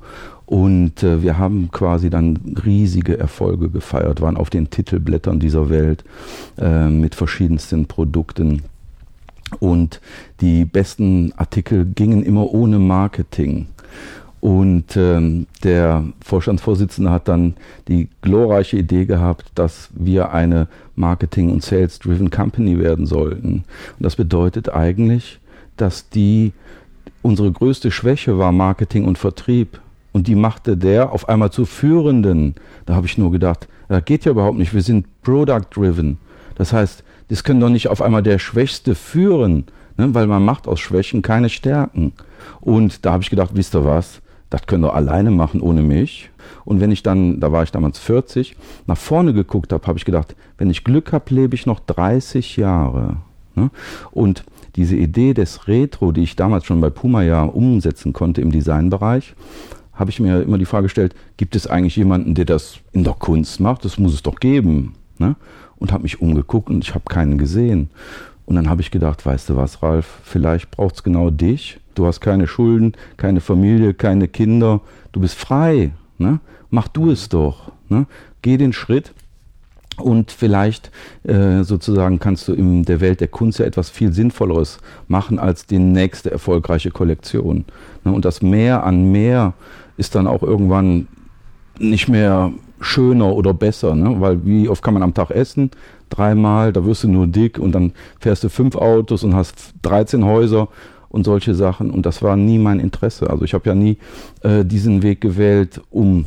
Und 0.45 1.01
äh, 1.01 1.23
wir 1.23 1.39
haben 1.39 1.71
quasi 1.71 2.09
dann 2.09 2.55
riesige 2.63 3.17
Erfolge 3.17 3.69
gefeiert, 3.69 4.21
waren 4.21 4.37
auf 4.37 4.49
den 4.49 4.69
Titelblättern 4.69 5.39
dieser 5.39 5.69
Welt 5.69 6.03
äh, 6.59 6.89
mit 6.89 7.15
verschiedensten 7.15 7.87
Produkten. 7.87 8.61
Und 9.59 10.01
die 10.41 10.65
besten 10.65 11.33
Artikel 11.37 11.85
gingen 11.85 12.23
immer 12.23 12.51
ohne 12.51 12.79
Marketing. 12.79 13.67
Und 14.41 14.95
ähm, 14.95 15.47
der 15.63 16.03
Vorstandsvorsitzende 16.23 17.09
hat 17.09 17.27
dann 17.27 17.55
die 17.87 18.09
glorreiche 18.21 18.77
Idee 18.77 19.05
gehabt, 19.05 19.45
dass 19.55 19.89
wir 19.95 20.33
eine 20.33 20.67
Marketing- 20.95 21.51
und 21.51 21.63
Sales-Driven 21.63 22.29
Company 22.29 22.77
werden 22.77 23.07
sollten. 23.07 23.63
Und 23.97 24.01
das 24.01 24.15
bedeutet 24.15 24.69
eigentlich, 24.69 25.39
dass 25.77 26.09
die 26.09 26.53
unsere 27.23 27.51
größte 27.51 27.89
Schwäche 27.89 28.37
war 28.37 28.51
Marketing 28.51 29.05
und 29.05 29.17
Vertrieb. 29.17 29.79
Und 30.11 30.27
die 30.27 30.35
machte 30.35 30.77
der 30.77 31.11
auf 31.11 31.27
einmal 31.27 31.51
zu 31.51 31.65
Führenden. 31.65 32.53
Da 32.85 32.93
habe 32.93 33.07
ich 33.07 33.17
nur 33.17 33.31
gedacht, 33.31 33.67
das 33.87 34.05
geht 34.05 34.25
ja 34.25 34.31
überhaupt 34.31 34.59
nicht. 34.59 34.75
Wir 34.75 34.83
sind 34.83 35.07
Product-Driven. 35.23 36.19
Das 36.55 36.73
heißt, 36.73 37.03
das 37.29 37.43
können 37.43 37.59
doch 37.59 37.69
nicht 37.69 37.87
auf 37.87 38.01
einmal 38.01 38.23
der 38.23 38.39
Schwächste 38.39 38.95
führen, 38.95 39.65
ne? 39.97 40.13
weil 40.13 40.27
man 40.27 40.43
macht 40.43 40.67
aus 40.67 40.79
Schwächen 40.79 41.21
keine 41.21 41.49
Stärken. 41.49 42.13
Und 42.61 43.05
da 43.05 43.13
habe 43.13 43.23
ich 43.23 43.29
gedacht, 43.29 43.51
wisst 43.53 43.75
ihr 43.75 43.85
was? 43.85 44.21
das 44.49 44.65
können 44.67 44.83
wir 44.83 44.93
alleine 44.93 45.31
machen 45.31 45.61
ohne 45.61 45.81
mich. 45.81 46.29
Und 46.63 46.79
wenn 46.79 46.91
ich 46.91 47.03
dann, 47.03 47.39
da 47.39 47.51
war 47.51 47.63
ich 47.63 47.71
damals 47.71 47.99
40, 47.99 48.55
nach 48.87 48.97
vorne 48.97 49.33
geguckt 49.33 49.73
habe, 49.73 49.85
habe 49.87 49.97
ich 49.97 50.05
gedacht, 50.05 50.35
wenn 50.57 50.69
ich 50.69 50.83
Glück 50.83 51.11
habe, 51.11 51.33
lebe 51.33 51.55
ich 51.55 51.65
noch 51.65 51.79
30 51.79 52.57
Jahre. 52.57 53.17
Ne? 53.55 53.69
Und 54.11 54.45
diese 54.75 54.95
Idee 54.95 55.33
des 55.33 55.67
Retro, 55.67 56.11
die 56.11 56.23
ich 56.23 56.35
damals 56.35 56.65
schon 56.65 56.81
bei 56.81 56.89
Puma 56.89 57.23
ja 57.23 57.43
umsetzen 57.43 58.13
konnte 58.13 58.41
im 58.41 58.51
Designbereich, 58.51 59.33
habe 59.93 60.09
ich 60.09 60.19
mir 60.19 60.41
immer 60.41 60.57
die 60.57 60.65
Frage 60.65 60.83
gestellt, 60.83 61.15
gibt 61.37 61.55
es 61.55 61.67
eigentlich 61.67 61.95
jemanden, 61.95 62.35
der 62.35 62.45
das 62.45 62.77
in 62.91 63.03
der 63.03 63.13
Kunst 63.13 63.59
macht? 63.59 63.85
Das 63.85 63.97
muss 63.97 64.13
es 64.13 64.23
doch 64.23 64.39
geben. 64.39 64.95
Ne? 65.17 65.35
Und 65.77 65.91
habe 65.91 66.03
mich 66.03 66.21
umgeguckt 66.21 66.69
und 66.69 66.83
ich 66.83 66.95
habe 66.95 67.05
keinen 67.05 67.37
gesehen. 67.37 67.89
Und 68.45 68.55
dann 68.55 68.69
habe 68.69 68.81
ich 68.81 68.91
gedacht, 68.91 69.25
weißt 69.25 69.49
du 69.49 69.55
was, 69.55 69.81
Ralf, 69.83 70.19
vielleicht 70.23 70.71
braucht 70.71 70.95
es 70.95 71.03
genau 71.03 71.29
dich 71.29 71.79
Du 71.95 72.05
hast 72.05 72.19
keine 72.19 72.45
Schulden, 72.45 72.93
keine 73.17 73.41
Familie, 73.41 73.93
keine 73.93 74.27
Kinder. 74.27 74.81
Du 75.13 75.21
bist 75.21 75.35
frei. 75.35 75.91
Ne? 76.17 76.39
Mach 76.69 76.89
du 76.89 77.09
es 77.09 77.29
doch. 77.29 77.71
Ne? 77.89 78.05
Geh 78.41 78.57
den 78.57 78.73
Schritt 78.73 79.13
und 79.97 80.29
vielleicht 80.31 80.91
äh, 81.23 81.63
sozusagen 81.63 82.19
kannst 82.19 82.49
du 82.49 82.53
in 82.53 82.83
der 82.83 82.99
Welt 82.99 83.21
der 83.21 83.29
Kunst 83.29 83.59
ja 83.59 83.65
etwas 83.65 83.89
viel 83.89 84.11
Sinnvolleres 84.11 84.79
machen 85.07 85.39
als 85.39 85.65
die 85.65 85.79
nächste 85.79 86.31
erfolgreiche 86.31 86.91
Kollektion. 86.91 87.63
Ne? 88.03 88.11
Und 88.11 88.25
das 88.25 88.41
Mehr 88.41 88.83
an 88.83 89.11
Mehr 89.11 89.53
ist 89.95 90.15
dann 90.15 90.27
auch 90.27 90.43
irgendwann 90.43 91.07
nicht 91.79 92.09
mehr 92.09 92.51
schöner 92.79 93.33
oder 93.33 93.53
besser, 93.53 93.95
ne? 93.95 94.19
weil 94.19 94.45
wie 94.45 94.69
oft 94.69 94.83
kann 94.83 94.93
man 94.93 95.03
am 95.03 95.13
Tag 95.13 95.31
essen? 95.31 95.71
Dreimal, 96.09 96.73
da 96.73 96.85
wirst 96.85 97.03
du 97.03 97.07
nur 97.07 97.27
dick 97.27 97.57
und 97.57 97.73
dann 97.73 97.93
fährst 98.19 98.43
du 98.43 98.49
fünf 98.49 98.75
Autos 98.75 99.23
und 99.23 99.35
hast 99.35 99.73
13 99.81 100.23
Häuser 100.25 100.67
und 101.09 101.23
solche 101.23 101.55
Sachen. 101.55 101.91
Und 101.91 102.05
das 102.05 102.21
war 102.21 102.35
nie 102.35 102.57
mein 102.57 102.79
Interesse. 102.79 103.29
Also 103.29 103.45
ich 103.45 103.53
habe 103.53 103.69
ja 103.69 103.75
nie 103.75 103.97
äh, 104.41 104.65
diesen 104.65 105.01
Weg 105.01 105.21
gewählt, 105.21 105.81
um 105.89 106.25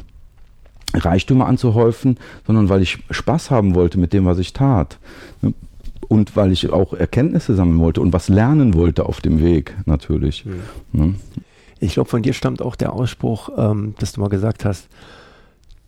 Reichtümer 0.94 1.46
anzuhäufen, 1.46 2.16
sondern 2.46 2.68
weil 2.68 2.82
ich 2.82 2.98
Spaß 3.10 3.50
haben 3.50 3.74
wollte 3.74 3.98
mit 3.98 4.12
dem, 4.12 4.24
was 4.24 4.38
ich 4.38 4.52
tat. 4.52 4.98
Und 6.08 6.36
weil 6.36 6.52
ich 6.52 6.72
auch 6.72 6.94
Erkenntnisse 6.94 7.54
sammeln 7.54 7.80
wollte 7.80 8.00
und 8.00 8.14
was 8.14 8.30
lernen 8.30 8.72
wollte 8.72 9.04
auf 9.04 9.20
dem 9.20 9.42
Weg, 9.42 9.76
natürlich. 9.84 10.46
Mhm. 10.92 11.16
Ich 11.80 11.92
glaube, 11.92 12.08
von 12.08 12.22
dir 12.22 12.32
stammt 12.32 12.62
auch 12.62 12.74
der 12.74 12.94
Ausspruch, 12.94 13.50
ähm, 13.56 13.94
dass 13.98 14.12
du 14.12 14.22
mal 14.22 14.28
gesagt 14.28 14.64
hast, 14.64 14.88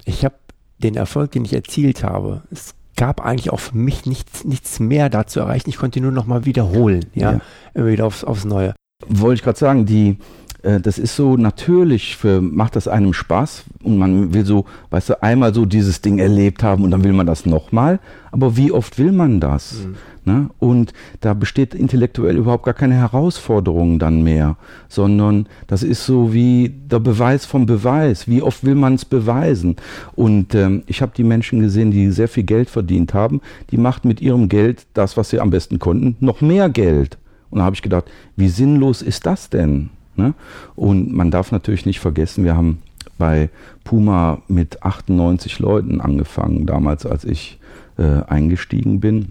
ich 0.04 0.24
habe 0.24 0.34
den 0.82 0.96
Erfolg, 0.96 1.32
den 1.32 1.44
ich 1.44 1.52
erzielt 1.52 2.02
habe, 2.02 2.42
ist 2.50 2.74
gab 3.00 3.22
eigentlich 3.22 3.50
auch 3.50 3.60
für 3.60 3.76
mich 3.78 4.04
nichts, 4.04 4.44
nichts 4.44 4.78
mehr 4.78 5.08
da 5.08 5.26
zu 5.26 5.40
erreichen. 5.40 5.70
Ich 5.70 5.78
konnte 5.78 6.02
nur 6.02 6.12
noch 6.12 6.26
mal 6.26 6.44
wiederholen, 6.44 7.06
ja, 7.14 7.32
ja. 7.32 7.40
immer 7.72 7.86
wieder 7.86 8.04
aufs, 8.04 8.24
aufs 8.24 8.44
Neue. 8.44 8.74
Wollte 9.08 9.36
ich 9.36 9.42
gerade 9.42 9.58
sagen, 9.58 9.86
die, 9.86 10.18
das 10.62 10.98
ist 10.98 11.16
so 11.16 11.36
natürlich, 11.36 12.16
für, 12.16 12.40
macht 12.40 12.76
das 12.76 12.86
einem 12.86 13.12
Spaß 13.12 13.64
und 13.82 13.98
man 13.98 14.34
will 14.34 14.44
so, 14.44 14.66
weißt 14.90 15.10
du, 15.10 15.22
einmal 15.22 15.54
so 15.54 15.64
dieses 15.64 16.02
Ding 16.02 16.18
erlebt 16.18 16.62
haben 16.62 16.84
und 16.84 16.90
dann 16.90 17.02
will 17.04 17.12
man 17.12 17.26
das 17.26 17.46
nochmal. 17.46 17.98
Aber 18.30 18.56
wie 18.56 18.70
oft 18.70 18.98
will 18.98 19.12
man 19.12 19.40
das? 19.40 19.84
Mhm. 19.84 19.94
Ne? 20.24 20.50
Und 20.58 20.92
da 21.20 21.32
besteht 21.32 21.74
intellektuell 21.74 22.36
überhaupt 22.36 22.64
gar 22.64 22.74
keine 22.74 22.94
Herausforderung 22.94 23.98
dann 23.98 24.22
mehr, 24.22 24.56
sondern 24.88 25.46
das 25.66 25.82
ist 25.82 26.04
so 26.04 26.32
wie 26.34 26.68
der 26.68 26.98
Beweis 26.98 27.46
vom 27.46 27.64
Beweis. 27.64 28.28
Wie 28.28 28.42
oft 28.42 28.62
will 28.62 28.74
man 28.74 28.94
es 28.94 29.06
beweisen? 29.06 29.76
Und 30.14 30.54
ähm, 30.54 30.82
ich 30.86 31.00
habe 31.00 31.12
die 31.16 31.24
Menschen 31.24 31.60
gesehen, 31.60 31.90
die 31.90 32.10
sehr 32.10 32.28
viel 32.28 32.44
Geld 32.44 32.68
verdient 32.68 33.14
haben, 33.14 33.40
die 33.70 33.78
machten 33.78 34.08
mit 34.08 34.20
ihrem 34.20 34.48
Geld 34.50 34.86
das, 34.92 35.16
was 35.16 35.30
sie 35.30 35.40
am 35.40 35.50
besten 35.50 35.78
konnten, 35.78 36.16
noch 36.20 36.42
mehr 36.42 36.68
Geld. 36.68 37.16
Und 37.48 37.58
da 37.58 37.64
habe 37.64 37.74
ich 37.74 37.82
gedacht, 37.82 38.04
wie 38.36 38.48
sinnlos 38.48 39.00
ist 39.00 39.24
das 39.24 39.48
denn? 39.48 39.88
Ne? 40.16 40.34
Und 40.76 41.12
man 41.12 41.30
darf 41.30 41.52
natürlich 41.52 41.86
nicht 41.86 42.00
vergessen, 42.00 42.44
wir 42.44 42.56
haben 42.56 42.82
bei 43.18 43.50
Puma 43.84 44.42
mit 44.48 44.82
98 44.82 45.58
Leuten 45.58 46.00
angefangen, 46.00 46.66
damals 46.66 47.06
als 47.06 47.24
ich 47.24 47.58
äh, 47.98 48.22
eingestiegen 48.26 49.00
bin. 49.00 49.28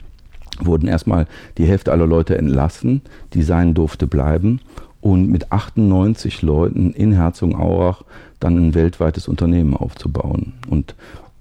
Wurden 0.62 0.88
erstmal 0.88 1.26
die 1.58 1.66
Hälfte 1.66 1.92
aller 1.92 2.08
Leute 2.08 2.38
entlassen, 2.38 3.02
Design 3.34 3.74
durfte 3.74 4.08
bleiben 4.08 4.60
und 5.02 5.30
mit 5.30 5.52
98 5.52 6.42
Leuten 6.42 6.92
in 6.92 7.14
Herzogenaurach 7.14 8.04
dann 8.40 8.58
ein 8.58 8.74
weltweites 8.76 9.28
Unternehmen 9.28 9.76
aufzubauen. 9.76 10.54
Und 10.70 10.96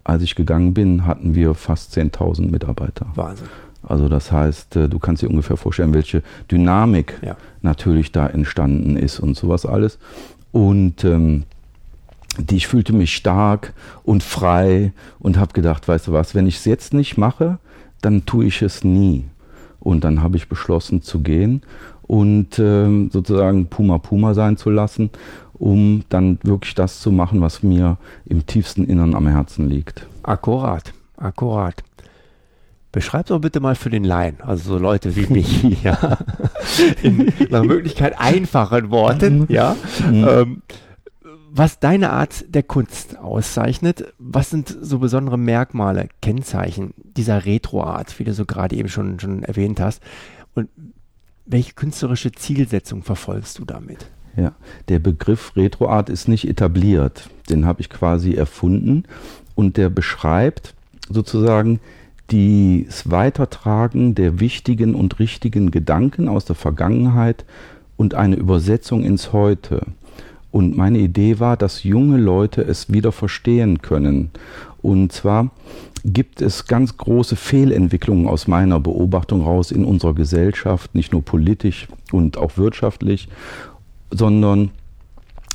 als 0.04 0.23
ich 0.23 0.35
gegangen 0.35 0.73
bin, 0.75 1.07
hatten 1.07 1.35
wir 1.35 1.54
fast 1.54 1.97
10.000 1.97 2.50
Mitarbeiter. 2.50 3.07
Wahnsinn. 3.14 3.49
Also 3.88 4.09
das 4.09 4.30
heißt, 4.30 4.76
äh, 4.76 4.88
du 4.88 4.99
kannst 4.99 5.23
dir 5.23 5.30
ungefähr 5.30 5.57
vorstellen, 5.57 5.95
welche 5.95 6.23
Dynamik 6.50 7.18
ja. 7.23 7.37
natürlich 7.62 8.12
da 8.12 8.26
entstanden 8.26 8.97
ist 8.97 9.18
und 9.21 9.37
sowas 9.37 9.66
alles. 9.66 9.99
Und 10.52 11.04
ähm, 11.04 11.45
die, 12.38 12.57
ich 12.57 12.66
fühlte 12.66 12.92
mich 12.92 13.14
stark 13.14 13.73
und 14.04 14.23
frei 14.23 14.92
und 15.18 15.38
habe 15.38 15.52
gedacht, 15.52 15.88
weißt 15.88 16.09
du 16.09 16.12
was, 16.12 16.35
wenn 16.35 16.47
ich 16.47 16.57
es 16.57 16.64
jetzt 16.64 16.95
nicht 16.95 17.16
mache, 17.16 17.59
dann 18.00 18.26
tue 18.26 18.45
ich 18.45 18.62
es 18.62 18.85
nie. 18.85 19.25
Und 19.80 20.04
dann 20.04 20.23
habe 20.23 20.37
ich 20.37 20.49
beschlossen 20.49 21.02
zu 21.02 21.21
gehen 21.21 21.62
und 22.02 22.59
ähm, 22.59 23.11
sozusagen 23.12 23.66
Puma 23.66 23.99
Puma 23.99 24.35
sein 24.35 24.57
zu 24.57 24.71
lassen, 24.71 25.11
um 25.54 26.02
dann 26.09 26.38
wirklich 26.42 26.75
das 26.75 27.00
zu 27.00 27.12
machen, 27.12 27.40
was 27.40 27.62
mir 27.62 27.97
im 28.25 28.47
tiefsten 28.47 28.85
Innern 28.85 29.14
am 29.14 29.26
Herzen 29.26 29.68
liegt. 29.68 30.07
Akkurat, 30.23 30.92
akkurat. 31.16 31.83
Beschreib 32.90 33.26
doch 33.26 33.40
bitte 33.40 33.61
mal 33.61 33.75
für 33.75 33.90
den 33.90 34.04
Laien, 34.04 34.38
also 34.40 34.75
so 34.75 34.78
Leute 34.78 35.14
wie 35.14 35.26
mich, 35.33 35.62
ja, 35.83 36.18
in 37.02 37.33
nach 37.50 37.62
Möglichkeit 37.62 38.18
einfachen 38.18 38.90
Worten, 38.90 39.47
ja, 39.49 39.76
mhm. 40.11 40.28
ähm, 40.28 40.62
was 41.50 41.80
deine 41.80 42.11
Art 42.11 42.45
der 42.49 42.62
Kunst 42.62 43.18
auszeichnet. 43.18 44.12
Was 44.18 44.50
sind 44.50 44.75
so 44.80 45.00
besondere 45.00 45.37
Merkmale, 45.37 46.09
Kennzeichen 46.23 46.95
dieser 46.97 47.45
Retro-Art, 47.45 48.18
wie 48.18 48.25
du 48.25 48.33
so 48.33 48.47
gerade 48.47 48.76
eben 48.76 48.88
schon, 48.88 49.18
schon 49.21 49.42
erwähnt 49.42 49.80
hast? 49.80 50.02
Und 50.54 50.68
welche 51.45 51.75
künstlerische 51.75 52.33
Zielsetzung 52.33 53.02
verfolgst 53.02 53.59
du 53.59 53.64
damit? 53.64 54.07
Ja, 54.37 54.52
der 54.88 54.99
Begriff 54.99 55.57
Retro-Art 55.57 56.11
ist 56.11 56.28
nicht 56.28 56.49
etabliert. 56.49 57.28
Den 57.50 57.66
habe 57.66 57.80
ich 57.80 57.90
quasi 57.90 58.35
erfunden 58.35 59.04
und 59.54 59.76
der 59.76 59.90
beschreibt 59.90 60.75
sozusagen 61.11 61.80
das 62.28 63.11
Weitertragen 63.11 64.14
der 64.14 64.38
wichtigen 64.38 64.94
und 64.94 65.18
richtigen 65.18 65.70
Gedanken 65.70 66.28
aus 66.28 66.44
der 66.44 66.56
Vergangenheit 66.56 67.44
und 67.97 68.14
eine 68.14 68.37
Übersetzung 68.37 69.02
ins 69.02 69.32
Heute. 69.32 69.82
Und 70.50 70.76
meine 70.76 70.99
Idee 70.99 71.40
war, 71.40 71.56
dass 71.56 71.85
junge 71.85 72.18
Leute 72.18 72.62
es 72.62 72.92
wieder 72.92 73.12
verstehen 73.12 73.82
können. 73.82 74.30
Und 74.82 75.12
zwar 75.12 75.50
gibt 76.04 76.41
es 76.41 76.67
ganz 76.67 76.97
große 76.97 77.36
Fehlentwicklungen 77.36 78.26
aus 78.26 78.47
meiner 78.47 78.78
Beobachtung 78.78 79.43
raus 79.43 79.71
in 79.71 79.84
unserer 79.84 80.14
Gesellschaft, 80.14 80.95
nicht 80.95 81.12
nur 81.12 81.23
politisch 81.23 81.88
und 82.12 82.36
auch 82.36 82.56
wirtschaftlich, 82.56 83.28
sondern 84.10 84.71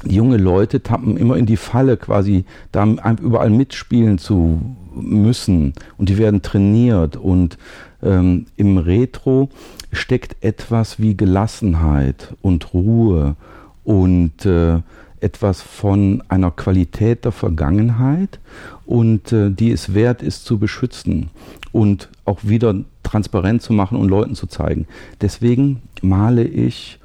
junge 0.05 0.38
Leute 0.38 0.83
tappen 0.83 1.17
immer 1.17 1.38
in 1.38 1.45
die 1.45 1.57
Falle, 1.57 1.97
quasi 1.97 2.45
da 2.71 2.86
überall 3.21 3.49
mitspielen 3.49 4.17
zu 4.17 4.75
müssen 4.95 5.73
und 5.97 6.10
die 6.10 6.17
werden 6.17 6.41
trainiert 6.41 7.15
und 7.15 7.58
ähm, 8.01 8.45
im 8.58 8.77
Retro 8.77 9.49
steckt 9.91 10.43
etwas 10.43 10.99
wie 10.99 11.15
Gelassenheit 11.15 12.36
und 12.41 12.73
Ruhe 12.73 13.36
und 13.84 14.45
äh, 14.45 14.79
etwas 15.19 15.62
von 15.62 16.21
einer 16.27 16.51
Qualität 16.51 17.23
der 17.23 17.32
Vergangenheit 17.32 18.39
und 18.86 19.32
äh, 19.32 19.49
die 19.49 19.71
es 19.71 19.93
wert 19.93 20.21
ist 20.21 20.45
zu 20.45 20.60
beschützen 20.60 21.29
und 21.71 22.10
auch 22.25 22.39
wieder 22.43 22.75
transparent 23.03 23.62
zu 23.62 23.73
machen 23.73 23.97
und 23.97 24.10
Leuten 24.10 24.36
zu 24.36 24.47
zeigen. 24.47 24.86
Deswegen 25.21 25.82
male 26.01 26.43
ich 26.43 26.99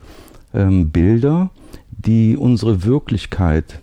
ähm, 0.53 0.90
Bilder, 0.90 1.51
die 1.90 2.37
unsere 2.37 2.85
Wirklichkeit 2.85 3.81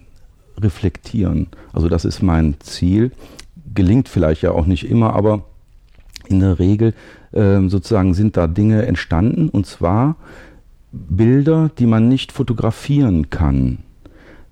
reflektieren. 0.57 1.47
Also 1.73 1.89
das 1.89 2.05
ist 2.05 2.21
mein 2.21 2.55
Ziel. 2.59 3.11
Gelingt 3.75 4.09
vielleicht 4.09 4.41
ja 4.41 4.51
auch 4.51 4.65
nicht 4.65 4.89
immer, 4.89 5.13
aber 5.13 5.43
in 6.27 6.39
der 6.39 6.57
Regel 6.59 6.93
äh, 7.31 7.59
sozusagen 7.67 8.13
sind 8.13 8.37
da 8.37 8.47
Dinge 8.47 8.85
entstanden 8.85 9.49
und 9.49 9.65
zwar 9.67 10.15
Bilder, 10.91 11.69
die 11.77 11.85
man 11.85 12.07
nicht 12.07 12.31
fotografieren 12.31 13.29
kann. 13.29 13.79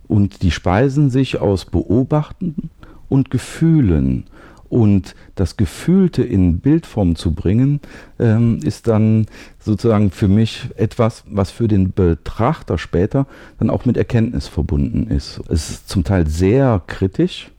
Und 0.08 0.42
die 0.44 0.52
speisen 0.52 1.10
sich 1.10 1.40
aus 1.40 1.66
Beobachten 1.66 2.70
und 3.10 3.30
Gefühlen. 3.32 4.26
Und 4.70 5.16
das 5.36 5.56
Gefühlte 5.56 6.24
in 6.24 6.60
Bildform 6.60 7.16
zu 7.16 7.34
bringen, 7.34 7.80
ähm, 8.20 8.60
ist 8.64 8.88
dann 8.88 9.28
sozusagen 9.60 10.10
für 10.10 10.28
mich 10.28 10.70
etwas, 10.76 11.24
was 11.30 11.52
für 11.52 11.68
den 11.68 11.94
Betrachter 11.94 12.80
später 12.80 13.28
dann 13.60 13.70
auch 13.70 13.86
mit 13.86 13.98
Erkenntnis 13.98 14.48
verbunden 14.48 15.08
ist. 15.12 15.40
Es 15.48 15.70
ist 15.70 15.90
zum 15.90 16.04
Teil 16.04 16.28
sehr 16.28 16.82
kritisch 16.88 17.52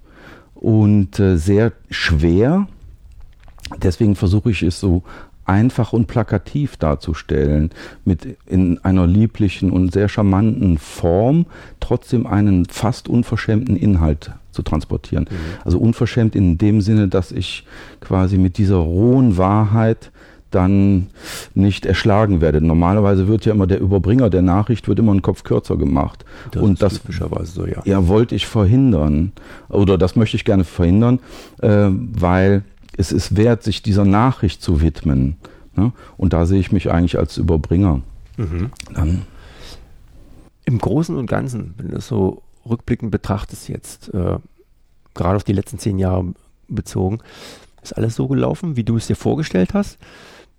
und 0.65 1.21
äh, 1.21 1.37
sehr 1.37 1.73
schwer. 1.91 2.67
Deswegen 3.83 4.17
versuche 4.17 4.51
ich 4.51 4.63
es 4.63 4.81
so 4.81 5.03
einfach 5.45 5.93
und 5.93 6.07
plakativ 6.07 6.79
darzustellen, 6.79 7.71
mit 8.07 8.39
in 8.47 8.83
einer 8.83 9.07
lieblichen 9.07 9.71
und 9.71 9.93
sehr 9.93 10.09
charmanten 10.09 10.79
Form 10.79 11.45
trotzdem 11.81 12.27
einen 12.27 12.65
fast 12.65 13.11
unverschämten 13.11 13.77
Inhalt 13.77 14.33
zu 14.53 14.63
transportieren. 14.63 15.27
Mhm. 15.31 15.37
Also 15.65 15.79
unverschämt 15.79 16.35
in 16.35 16.57
dem 16.57 16.81
Sinne, 16.81 17.09
dass 17.09 17.31
ich 17.31 17.67
quasi 18.01 18.39
mit 18.39 18.57
dieser 18.57 18.77
rohen 18.77 19.37
Wahrheit 19.37 20.13
dann 20.55 21.09
nicht 21.55 21.87
erschlagen 21.87 22.41
werde. 22.41 22.61
Normalerweise 22.61 23.29
wird 23.29 23.45
ja 23.45 23.53
immer 23.53 23.67
der 23.67 23.81
Überbringer 23.81 24.31
der 24.31 24.43
Nachricht 24.43 24.89
wird 24.89 24.99
immer 24.99 25.13
einen 25.13 25.23
Kopf 25.23 25.45
kürzer 25.45 25.77
gemacht. 25.77 26.25
Das 26.51 26.63
und 26.63 26.83
das 26.83 26.95
typischerweise 26.95 27.53
so, 27.53 27.67
ja. 27.67 27.83
Ja, 27.85 28.09
wollte 28.09 28.35
ich 28.35 28.47
verhindern 28.47 29.33
oder 29.69 29.99
das 29.99 30.17
möchte 30.17 30.37
ich 30.37 30.45
gerne 30.45 30.65
verhindern, 30.65 31.21
äh, 31.61 31.89
weil 31.89 32.63
es 32.97 33.13
ist 33.13 33.37
wert, 33.37 33.63
sich 33.63 33.83
dieser 33.83 34.05
Nachricht 34.05 34.63
zu 34.63 34.81
widmen. 34.81 35.37
Ne? 35.77 35.93
Und 36.17 36.33
da 36.33 36.47
sehe 36.47 36.61
ich 36.61 36.73
mich 36.73 36.91
eigentlich 36.91 37.19
als 37.19 37.37
Überbringer. 37.37 38.01
Mhm. 38.37 38.71
Im 40.65 40.79
Großen 40.79 41.17
und 41.17 41.27
Ganzen, 41.27 41.75
wenn 41.77 41.89
du 41.89 41.95
das 41.95 42.09
so 42.09 42.43
rückblickend 42.69 43.11
betrachtest 43.11 43.69
jetzt, 43.69 44.13
äh, 44.15 44.39
gerade 45.15 45.37
auf 45.37 45.45
die 45.45 45.53
letzten 45.53 45.79
zehn 45.79 45.99
Jahre 45.99 46.35
bezogen, 46.69 47.19
ist 47.83 47.97
alles 47.97 48.17
so 48.17 48.29
gelaufen, 48.29 48.77
wie 48.77 48.85
du 48.85 48.97
es 48.97 49.07
dir 49.07 49.17
vorgestellt 49.17 49.75
hast? 49.75 49.99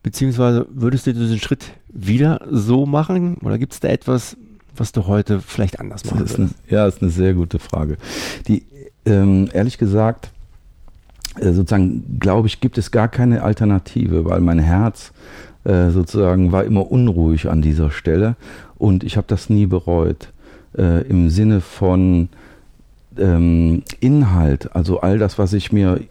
Beziehungsweise 0.05 0.67
würdest 0.69 1.07
du 1.07 1.15
diesen 1.15 1.39
Schritt 1.39 1.65
wieder 1.87 2.39
so 2.51 2.85
machen? 2.85 3.37
Oder 3.41 3.57
gibt 3.57 3.73
es 3.73 3.79
da 3.79 3.87
etwas, 3.87 4.37
was 4.75 4.91
du 4.91 5.07
heute 5.07 5.41
vielleicht 5.41 5.79
anders 5.79 6.05
machen 6.05 6.19
würdest? 6.19 6.37
ja, 6.69 6.85
das 6.85 6.97
ist 6.97 7.01
eine 7.01 7.09
sehr 7.09 7.33
gute 7.33 7.57
Frage. 7.57 7.97
Die, 8.47 8.67
ähm, 9.07 9.49
ehrlich 9.51 9.79
gesagt, 9.79 10.29
äh, 11.39 11.51
sozusagen, 11.51 12.19
glaube 12.19 12.47
ich, 12.47 12.61
gibt 12.61 12.77
es 12.77 12.91
gar 12.91 13.07
keine 13.07 13.41
Alternative, 13.41 14.25
weil 14.25 14.41
mein 14.41 14.59
Herz 14.59 15.11
äh, 15.63 15.89
sozusagen 15.89 16.51
war 16.51 16.65
immer 16.65 16.91
unruhig 16.91 17.49
an 17.49 17.63
dieser 17.63 17.89
Stelle 17.89 18.35
und 18.77 19.03
ich 19.03 19.17
habe 19.17 19.25
das 19.27 19.49
nie 19.49 19.65
bereut. 19.65 20.31
Äh, 20.77 21.01
Im 21.07 21.31
Sinne 21.31 21.61
von 21.61 22.29
ähm, 23.17 23.83
Inhalt, 23.99 24.75
also 24.75 24.99
all 25.01 25.17
das, 25.17 25.37
was 25.37 25.53
ich 25.53 25.71
mir, 25.71 26.01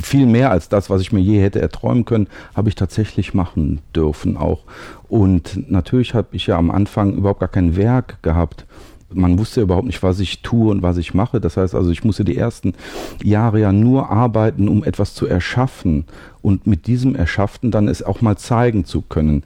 viel 0.00 0.26
mehr 0.26 0.50
als 0.50 0.68
das, 0.68 0.90
was 0.90 1.00
ich 1.00 1.12
mir 1.12 1.20
je 1.20 1.40
hätte 1.40 1.60
erträumen 1.60 2.04
können, 2.04 2.28
habe 2.54 2.68
ich 2.68 2.74
tatsächlich 2.74 3.34
machen 3.34 3.80
dürfen 3.94 4.36
auch. 4.36 4.62
Und 5.08 5.70
natürlich 5.70 6.14
habe 6.14 6.28
ich 6.32 6.46
ja 6.46 6.56
am 6.56 6.70
Anfang 6.70 7.14
überhaupt 7.14 7.40
gar 7.40 7.48
kein 7.48 7.76
Werk 7.76 8.22
gehabt, 8.22 8.66
man 9.12 9.38
wusste 9.38 9.60
überhaupt 9.60 9.86
nicht, 9.86 10.02
was 10.02 10.20
ich 10.20 10.42
tue 10.42 10.70
und 10.70 10.82
was 10.82 10.96
ich 10.96 11.14
mache. 11.14 11.40
Das 11.40 11.56
heißt 11.56 11.74
also, 11.74 11.90
ich 11.90 12.04
musste 12.04 12.24
die 12.24 12.36
ersten 12.36 12.74
Jahre 13.22 13.60
ja 13.60 13.72
nur 13.72 14.10
arbeiten, 14.10 14.68
um 14.68 14.84
etwas 14.84 15.14
zu 15.14 15.26
erschaffen 15.26 16.04
und 16.42 16.66
mit 16.66 16.86
diesem 16.86 17.14
Erschaffen 17.14 17.70
dann 17.70 17.88
es 17.88 18.02
auch 18.02 18.20
mal 18.20 18.36
zeigen 18.36 18.84
zu 18.84 19.02
können. 19.02 19.44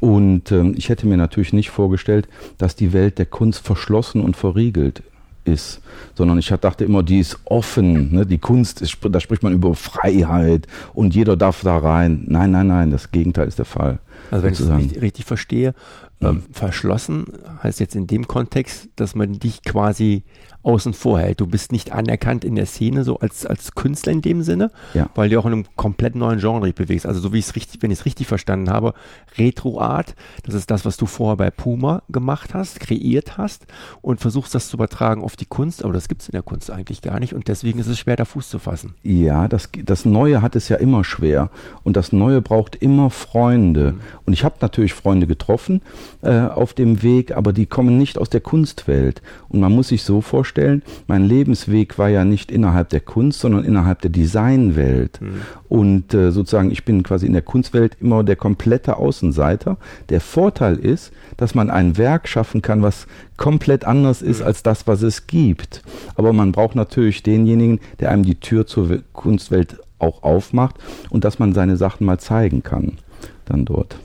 Und 0.00 0.50
ähm, 0.50 0.74
ich 0.76 0.88
hätte 0.88 1.06
mir 1.06 1.16
natürlich 1.16 1.52
nicht 1.52 1.70
vorgestellt, 1.70 2.28
dass 2.58 2.74
die 2.74 2.92
Welt 2.92 3.18
der 3.18 3.26
Kunst 3.26 3.64
verschlossen 3.64 4.22
und 4.22 4.36
verriegelt 4.36 5.02
ist, 5.44 5.80
sondern 6.14 6.38
ich 6.38 6.48
dachte 6.48 6.84
immer, 6.84 7.02
die 7.02 7.20
ist 7.20 7.38
offen, 7.44 8.14
ne? 8.14 8.26
die 8.26 8.38
Kunst, 8.38 8.82
ist, 8.82 8.98
da 9.02 9.20
spricht 9.20 9.42
man 9.42 9.52
über 9.52 9.74
Freiheit 9.74 10.66
und 10.94 11.14
jeder 11.14 11.36
darf 11.36 11.62
da 11.62 11.78
rein. 11.78 12.24
Nein, 12.26 12.50
nein, 12.50 12.66
nein, 12.66 12.90
das 12.90 13.10
Gegenteil 13.10 13.48
ist 13.48 13.58
der 13.58 13.64
Fall. 13.64 13.98
Also 14.30 14.44
wenn 14.44 14.54
sozusagen. 14.54 14.80
ich 14.80 14.86
es 14.86 14.90
richtig, 14.92 15.02
richtig 15.02 15.24
verstehe, 15.26 15.74
ähm, 16.20 16.42
verschlossen 16.52 17.26
heißt 17.62 17.80
jetzt 17.80 17.96
in 17.96 18.06
dem 18.06 18.28
Kontext, 18.28 18.88
dass 18.96 19.14
man 19.14 19.32
dich 19.32 19.62
quasi 19.62 20.22
außen 20.62 20.92
vor 20.92 21.18
hält. 21.18 21.40
Du 21.40 21.46
bist 21.46 21.72
nicht 21.72 21.92
anerkannt 21.92 22.44
in 22.44 22.54
der 22.54 22.66
Szene 22.66 23.04
so 23.04 23.18
als, 23.18 23.46
als 23.46 23.74
Künstler 23.74 24.12
in 24.12 24.22
dem 24.22 24.42
Sinne, 24.42 24.70
ja. 24.94 25.08
weil 25.14 25.28
du 25.28 25.38
auch 25.38 25.46
in 25.46 25.52
einem 25.52 25.64
komplett 25.76 26.14
neuen 26.14 26.38
Genre 26.38 26.66
dich 26.66 26.74
bewegst. 26.74 27.06
Also 27.06 27.20
so 27.20 27.32
wie 27.32 27.38
ich 27.38 27.46
es 27.46 27.56
richtig, 27.56 27.82
wenn 27.82 27.90
ich 27.90 28.00
es 28.00 28.06
richtig 28.06 28.26
verstanden 28.26 28.70
habe, 28.70 28.94
Retro-Art, 29.38 30.14
das 30.44 30.54
ist 30.54 30.70
das, 30.70 30.84
was 30.84 30.96
du 30.96 31.06
vorher 31.06 31.36
bei 31.36 31.50
Puma 31.50 32.02
gemacht 32.08 32.54
hast, 32.54 32.80
kreiert 32.80 33.38
hast 33.38 33.66
und 34.00 34.20
versuchst 34.20 34.54
das 34.54 34.68
zu 34.68 34.76
übertragen 34.76 35.22
auf 35.22 35.36
die 35.36 35.46
Kunst, 35.46 35.84
aber 35.84 35.92
das 35.92 36.08
gibt 36.08 36.22
es 36.22 36.28
in 36.28 36.32
der 36.32 36.42
Kunst 36.42 36.70
eigentlich 36.70 37.02
gar 37.02 37.18
nicht 37.18 37.34
und 37.34 37.48
deswegen 37.48 37.78
ist 37.78 37.88
es 37.88 37.98
schwer, 37.98 38.16
da 38.16 38.24
Fuß 38.24 38.48
zu 38.48 38.58
fassen. 38.58 38.94
Ja, 39.02 39.48
das, 39.48 39.70
das 39.84 40.04
Neue 40.04 40.42
hat 40.42 40.56
es 40.56 40.68
ja 40.68 40.76
immer 40.76 41.04
schwer 41.04 41.50
und 41.82 41.96
das 41.96 42.12
Neue 42.12 42.40
braucht 42.40 42.76
immer 42.76 43.10
Freunde. 43.10 43.92
Mhm. 43.92 44.00
Und 44.26 44.32
ich 44.32 44.44
habe 44.44 44.56
natürlich 44.60 44.94
Freunde 44.94 45.26
getroffen 45.26 45.82
äh, 46.22 46.40
auf 46.40 46.74
dem 46.74 47.02
Weg, 47.02 47.36
aber 47.36 47.52
die 47.52 47.66
kommen 47.66 47.98
nicht 47.98 48.18
aus 48.18 48.30
der 48.30 48.40
Kunstwelt. 48.40 49.22
Und 49.48 49.60
man 49.60 49.72
muss 49.72 49.88
sich 49.88 50.02
so 50.02 50.20
vorstellen, 50.20 50.51
vorstellen, 50.52 50.82
mein 51.06 51.24
Lebensweg 51.24 51.98
war 51.98 52.08
ja 52.08 52.24
nicht 52.24 52.50
innerhalb 52.50 52.90
der 52.90 53.00
Kunst, 53.00 53.40
sondern 53.40 53.64
innerhalb 53.64 54.02
der 54.02 54.10
Designwelt. 54.10 55.20
Mhm. 55.20 55.40
Und 55.68 56.14
äh, 56.14 56.30
sozusagen, 56.30 56.70
ich 56.70 56.84
bin 56.84 57.02
quasi 57.02 57.26
in 57.26 57.32
der 57.32 57.42
Kunstwelt 57.42 57.96
immer 58.00 58.22
der 58.22 58.36
komplette 58.36 58.96
Außenseiter. 58.96 59.78
Der 60.10 60.20
Vorteil 60.20 60.76
ist, 60.76 61.12
dass 61.38 61.54
man 61.54 61.70
ein 61.70 61.96
Werk 61.96 62.28
schaffen 62.28 62.60
kann, 62.60 62.82
was 62.82 63.06
komplett 63.36 63.84
anders 63.84 64.20
ist 64.20 64.40
mhm. 64.40 64.46
als 64.46 64.62
das, 64.62 64.86
was 64.86 65.02
es 65.02 65.26
gibt. 65.26 65.82
Aber 66.16 66.32
man 66.32 66.52
braucht 66.52 66.76
natürlich 66.76 67.22
denjenigen, 67.22 67.80
der 68.00 68.10
einem 68.10 68.24
die 68.24 68.36
Tür 68.38 68.66
zur 68.66 69.02
Kunstwelt 69.12 69.78
auch 69.98 70.22
aufmacht 70.22 70.76
und 71.10 71.24
dass 71.24 71.38
man 71.38 71.54
seine 71.54 71.76
Sachen 71.76 72.04
mal 72.04 72.18
zeigen 72.18 72.62
kann. 72.62 72.98
Dann 73.46 73.64
dort. 73.64 73.96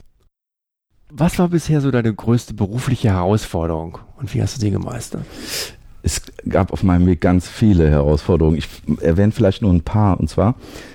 Was 1.10 1.38
war 1.38 1.48
bisher 1.48 1.80
so 1.80 1.90
deine 1.90 2.12
größte 2.12 2.54
berufliche 2.54 3.08
Herausforderung 3.08 3.98
und 4.18 4.34
wie 4.34 4.42
hast 4.42 4.56
du 4.56 4.60
sie 4.60 4.70
gemeistert? 4.70 5.24
Es 6.02 6.22
gab 6.48 6.72
auf 6.72 6.82
meinem 6.82 7.06
Weg 7.06 7.20
ganz 7.20 7.48
viele 7.48 7.90
Herausforderungen. 7.90 8.56
Ich 8.56 8.68
erwähne 9.00 9.32
vielleicht 9.32 9.62
nur 9.62 9.72
ein 9.72 9.82
paar. 9.82 10.18
Und 10.18 10.28
zwar 10.28 10.54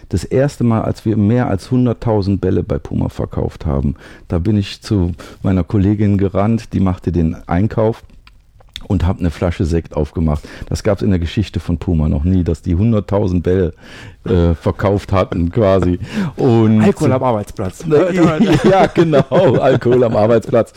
das 0.09 0.23
erste 0.23 0.63
Mal, 0.63 0.81
als 0.81 1.05
wir 1.05 1.17
mehr 1.17 1.47
als 1.47 1.69
100.000 1.69 2.39
Bälle 2.39 2.63
bei 2.63 2.79
Puma 2.79 3.09
verkauft 3.09 3.65
haben. 3.65 3.95
Da 4.27 4.39
bin 4.39 4.57
ich 4.57 4.81
zu 4.81 5.11
meiner 5.41 5.63
Kollegin 5.63 6.17
gerannt, 6.17 6.73
die 6.73 6.79
machte 6.79 7.11
den 7.11 7.35
Einkauf 7.47 8.03
und 8.87 9.05
habe 9.05 9.19
eine 9.19 9.31
Flasche 9.31 9.65
Sekt 9.65 9.95
aufgemacht. 9.95 10.43
Das 10.69 10.83
gab 10.83 10.97
es 10.97 11.03
in 11.03 11.09
der 11.09 11.19
Geschichte 11.19 11.59
von 11.59 11.77
Puma 11.77 12.09
noch 12.09 12.23
nie, 12.23 12.43
dass 12.43 12.61
die 12.61 12.75
100.000 12.75 13.41
Bälle 13.41 13.73
äh, 14.25 14.53
verkauft 14.53 15.11
hatten 15.11 15.51
quasi. 15.51 15.99
Und 16.35 16.81
Alkohol 16.81 17.13
am 17.13 17.23
Arbeitsplatz. 17.23 17.85
ja, 18.63 18.87
genau, 18.87 19.57
Alkohol 19.59 20.03
am 20.03 20.15
Arbeitsplatz. 20.15 20.73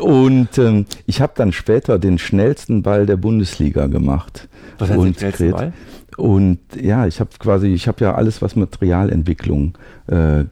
Und 0.00 0.58
ähm, 0.58 0.86
ich 1.06 1.20
habe 1.20 1.32
dann 1.36 1.52
später 1.52 1.98
den 1.98 2.18
schnellsten 2.18 2.82
Ball 2.82 3.06
der 3.06 3.16
Bundesliga 3.16 3.86
gemacht. 3.86 4.48
Was 4.78 4.90
heißt 4.90 4.98
und 4.98 5.06
den 5.06 5.14
schnellsten 5.14 5.50
Ball? 5.50 5.72
Und 6.18 6.58
ja, 6.74 7.06
ich 7.06 7.20
habe 7.20 7.30
quasi, 7.38 7.68
ich 7.68 7.86
habe 7.86 8.04
ja 8.04 8.16
alles, 8.16 8.42
was 8.42 8.56
Materialentwicklung 8.56 9.78
äh, 10.10 10.40
äh, 10.40 10.46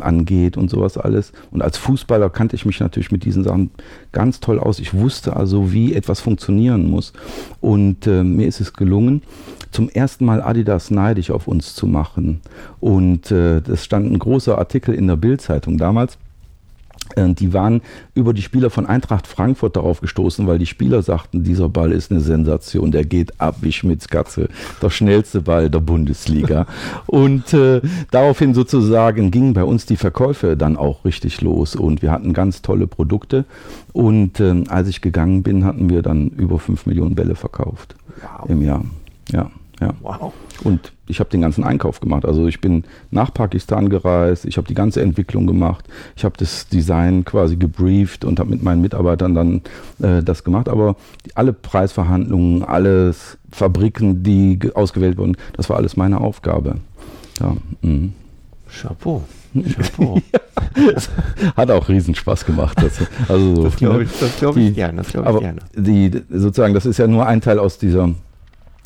angeht 0.00 0.56
und 0.56 0.68
sowas 0.68 0.98
alles. 0.98 1.32
Und 1.52 1.62
als 1.62 1.78
Fußballer 1.78 2.30
kannte 2.30 2.56
ich 2.56 2.66
mich 2.66 2.80
natürlich 2.80 3.12
mit 3.12 3.24
diesen 3.24 3.44
Sachen 3.44 3.70
ganz 4.10 4.40
toll 4.40 4.58
aus. 4.58 4.80
Ich 4.80 4.92
wusste 4.92 5.36
also, 5.36 5.72
wie 5.72 5.94
etwas 5.94 6.20
funktionieren 6.20 6.90
muss. 6.90 7.12
Und 7.60 8.08
äh, 8.08 8.24
mir 8.24 8.48
ist 8.48 8.60
es 8.60 8.72
gelungen, 8.72 9.22
zum 9.70 9.88
ersten 9.88 10.24
Mal 10.24 10.42
Adidas 10.42 10.90
neidisch 10.90 11.30
auf 11.30 11.46
uns 11.46 11.76
zu 11.76 11.86
machen. 11.86 12.40
Und 12.80 13.30
äh, 13.30 13.60
das 13.60 13.84
stand 13.84 14.10
ein 14.10 14.18
großer 14.18 14.58
Artikel 14.58 14.96
in 14.96 15.06
der 15.06 15.16
Bildzeitung 15.16 15.78
damals 15.78 16.18
die 17.16 17.52
waren 17.52 17.80
über 18.14 18.32
die 18.32 18.42
Spieler 18.42 18.70
von 18.70 18.86
Eintracht 18.86 19.26
Frankfurt 19.26 19.76
darauf 19.76 20.00
gestoßen, 20.00 20.46
weil 20.46 20.58
die 20.58 20.66
Spieler 20.66 21.02
sagten, 21.02 21.44
dieser 21.44 21.68
Ball 21.68 21.92
ist 21.92 22.10
eine 22.10 22.20
Sensation, 22.20 22.90
der 22.90 23.04
geht 23.04 23.40
ab 23.40 23.56
wie 23.60 23.72
Schmitz 23.72 24.08
Katze, 24.08 24.48
der 24.82 24.90
schnellste 24.90 25.40
Ball 25.40 25.70
der 25.70 25.80
Bundesliga. 25.80 26.66
und 27.06 27.52
äh, 27.52 27.80
daraufhin 28.10 28.54
sozusagen 28.54 29.30
gingen 29.30 29.54
bei 29.54 29.64
uns 29.64 29.86
die 29.86 29.96
Verkäufe 29.96 30.56
dann 30.56 30.76
auch 30.76 31.04
richtig 31.04 31.40
los 31.40 31.76
und 31.76 32.02
wir 32.02 32.10
hatten 32.10 32.32
ganz 32.32 32.62
tolle 32.62 32.86
Produkte. 32.86 33.44
Und 33.92 34.40
äh, 34.40 34.64
als 34.68 34.88
ich 34.88 35.00
gegangen 35.00 35.42
bin, 35.42 35.64
hatten 35.64 35.88
wir 35.88 36.02
dann 36.02 36.28
über 36.28 36.58
5 36.58 36.86
Millionen 36.86 37.14
Bälle 37.14 37.34
verkauft 37.36 37.94
wow. 38.20 38.48
im 38.48 38.62
Jahr. 38.62 38.84
Ja. 39.30 39.50
Ja. 39.80 39.90
Wow. 40.00 40.32
Und 40.62 40.92
ich 41.06 41.20
habe 41.20 41.30
den 41.30 41.40
ganzen 41.40 41.64
Einkauf 41.64 42.00
gemacht. 42.00 42.24
Also 42.24 42.46
ich 42.46 42.60
bin 42.60 42.84
nach 43.10 43.32
Pakistan 43.34 43.88
gereist, 43.88 44.44
ich 44.44 44.56
habe 44.56 44.66
die 44.66 44.74
ganze 44.74 45.02
Entwicklung 45.02 45.46
gemacht, 45.46 45.86
ich 46.16 46.24
habe 46.24 46.36
das 46.38 46.68
Design 46.68 47.24
quasi 47.24 47.56
gebrieft 47.56 48.24
und 48.24 48.38
habe 48.40 48.50
mit 48.50 48.62
meinen 48.62 48.80
Mitarbeitern 48.80 49.34
dann 49.34 49.62
äh, 50.00 50.22
das 50.22 50.44
gemacht. 50.44 50.68
Aber 50.68 50.96
alle 51.34 51.52
Preisverhandlungen, 51.52 52.62
alles 52.62 53.38
Fabriken, 53.50 54.22
die 54.22 54.58
ausgewählt 54.74 55.18
wurden, 55.18 55.36
das 55.56 55.68
war 55.68 55.76
alles 55.76 55.96
meine 55.96 56.20
Aufgabe. 56.20 56.76
Ja. 57.40 57.56
Mhm. 57.82 58.12
Chapeau. 58.68 59.22
Chapeau. 59.76 60.20
Hat 61.56 61.70
auch 61.70 61.88
Riesenspaß 61.88 62.44
gemacht. 62.44 62.76
Das, 62.80 62.98
also, 63.28 63.62
das 63.62 63.76
glaube 63.76 64.04
ich, 64.04 64.10
glaub 64.38 64.56
ich, 64.56 64.74
gerne. 64.74 64.98
Das 64.98 65.08
glaub 65.08 65.28
ich 65.34 65.40
gerne. 65.40 65.60
Die, 65.76 66.10
sozusagen, 66.30 66.74
das 66.74 66.86
ist 66.86 66.98
ja 66.98 67.06
nur 67.06 67.26
ein 67.26 67.40
Teil 67.40 67.58
aus 67.58 67.78
dieser 67.78 68.10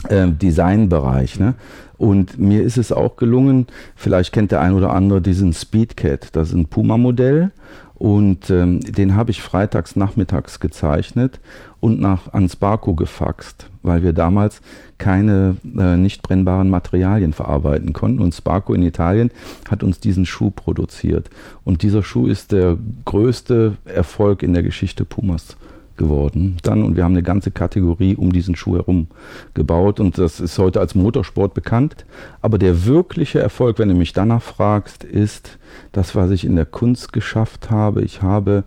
Designbereich. 0.04 1.40
Ne? 1.40 1.54
Und 1.96 2.38
mir 2.38 2.62
ist 2.62 2.78
es 2.78 2.92
auch 2.92 3.16
gelungen, 3.16 3.66
vielleicht 3.96 4.32
kennt 4.32 4.52
der 4.52 4.60
ein 4.60 4.72
oder 4.72 4.92
andere 4.92 5.20
diesen 5.20 5.52
Speedcat, 5.52 6.28
das 6.36 6.48
ist 6.48 6.54
ein 6.54 6.66
Puma-Modell. 6.66 7.50
Und 7.96 8.48
ähm, 8.48 8.78
den 8.78 9.16
habe 9.16 9.32
ich 9.32 9.42
freitags 9.42 9.96
nachmittags 9.96 10.60
gezeichnet 10.60 11.40
und 11.80 12.00
nach 12.00 12.32
ans 12.32 12.54
Barco 12.54 12.94
gefaxt, 12.94 13.68
weil 13.82 14.04
wir 14.04 14.12
damals 14.12 14.60
keine 14.98 15.56
äh, 15.76 15.96
nicht 15.96 16.22
brennbaren 16.22 16.70
Materialien 16.70 17.32
verarbeiten 17.32 17.92
konnten. 17.92 18.22
Und 18.22 18.36
Sparco 18.36 18.72
in 18.72 18.84
Italien 18.84 19.32
hat 19.68 19.82
uns 19.82 19.98
diesen 19.98 20.26
Schuh 20.26 20.50
produziert. 20.50 21.28
Und 21.64 21.82
dieser 21.82 22.04
Schuh 22.04 22.28
ist 22.28 22.52
der 22.52 22.78
größte 23.04 23.78
Erfolg 23.84 24.44
in 24.44 24.54
der 24.54 24.62
Geschichte 24.62 25.04
Pumas 25.04 25.56
geworden 25.98 26.56
dann 26.62 26.82
und 26.82 26.96
wir 26.96 27.04
haben 27.04 27.12
eine 27.12 27.22
ganze 27.22 27.50
Kategorie 27.50 28.16
um 28.16 28.32
diesen 28.32 28.56
Schuh 28.56 28.76
herum 28.76 29.08
gebaut 29.52 30.00
und 30.00 30.16
das 30.16 30.40
ist 30.40 30.58
heute 30.58 30.80
als 30.80 30.94
Motorsport 30.94 31.52
bekannt. 31.52 32.06
Aber 32.40 32.56
der 32.56 32.86
wirkliche 32.86 33.40
Erfolg, 33.40 33.78
wenn 33.78 33.90
du 33.90 33.94
mich 33.94 34.14
danach 34.14 34.42
fragst, 34.42 35.04
ist 35.04 35.58
das, 35.92 36.14
was 36.14 36.30
ich 36.30 36.44
in 36.44 36.56
der 36.56 36.64
Kunst 36.64 37.12
geschafft 37.12 37.70
habe. 37.70 38.02
Ich 38.02 38.22
habe 38.22 38.64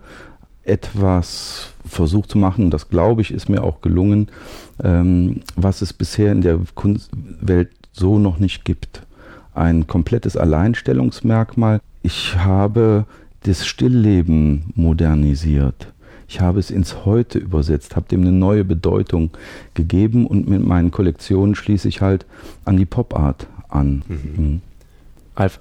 etwas 0.64 1.72
versucht 1.84 2.30
zu 2.30 2.38
machen, 2.38 2.70
das 2.70 2.88
glaube 2.88 3.22
ich 3.22 3.32
ist 3.32 3.48
mir 3.48 3.64
auch 3.64 3.80
gelungen, 3.80 4.28
ähm, 4.82 5.40
was 5.56 5.82
es 5.82 5.92
bisher 5.92 6.30
in 6.30 6.42
der 6.42 6.60
Kunstwelt 6.74 7.70
so 7.92 8.18
noch 8.18 8.38
nicht 8.38 8.64
gibt. 8.64 9.02
Ein 9.54 9.86
komplettes 9.86 10.36
Alleinstellungsmerkmal. 10.36 11.80
Ich 12.02 12.36
habe 12.36 13.04
das 13.42 13.66
Stillleben 13.66 14.72
modernisiert. 14.74 15.91
Ich 16.32 16.40
habe 16.40 16.60
es 16.60 16.70
ins 16.70 17.04
Heute 17.04 17.38
übersetzt, 17.38 17.94
habe 17.94 18.08
dem 18.08 18.22
eine 18.22 18.32
neue 18.32 18.64
Bedeutung 18.64 19.32
gegeben 19.74 20.26
und 20.26 20.48
mit 20.48 20.64
meinen 20.64 20.90
Kollektionen 20.90 21.54
schließe 21.54 21.86
ich 21.88 22.00
halt 22.00 22.24
an 22.64 22.78
die 22.78 22.86
Pop-Art 22.86 23.48
an. 23.68 24.02
Mhm. 24.08 24.42
Mhm. 24.42 24.60
Alf, 25.34 25.58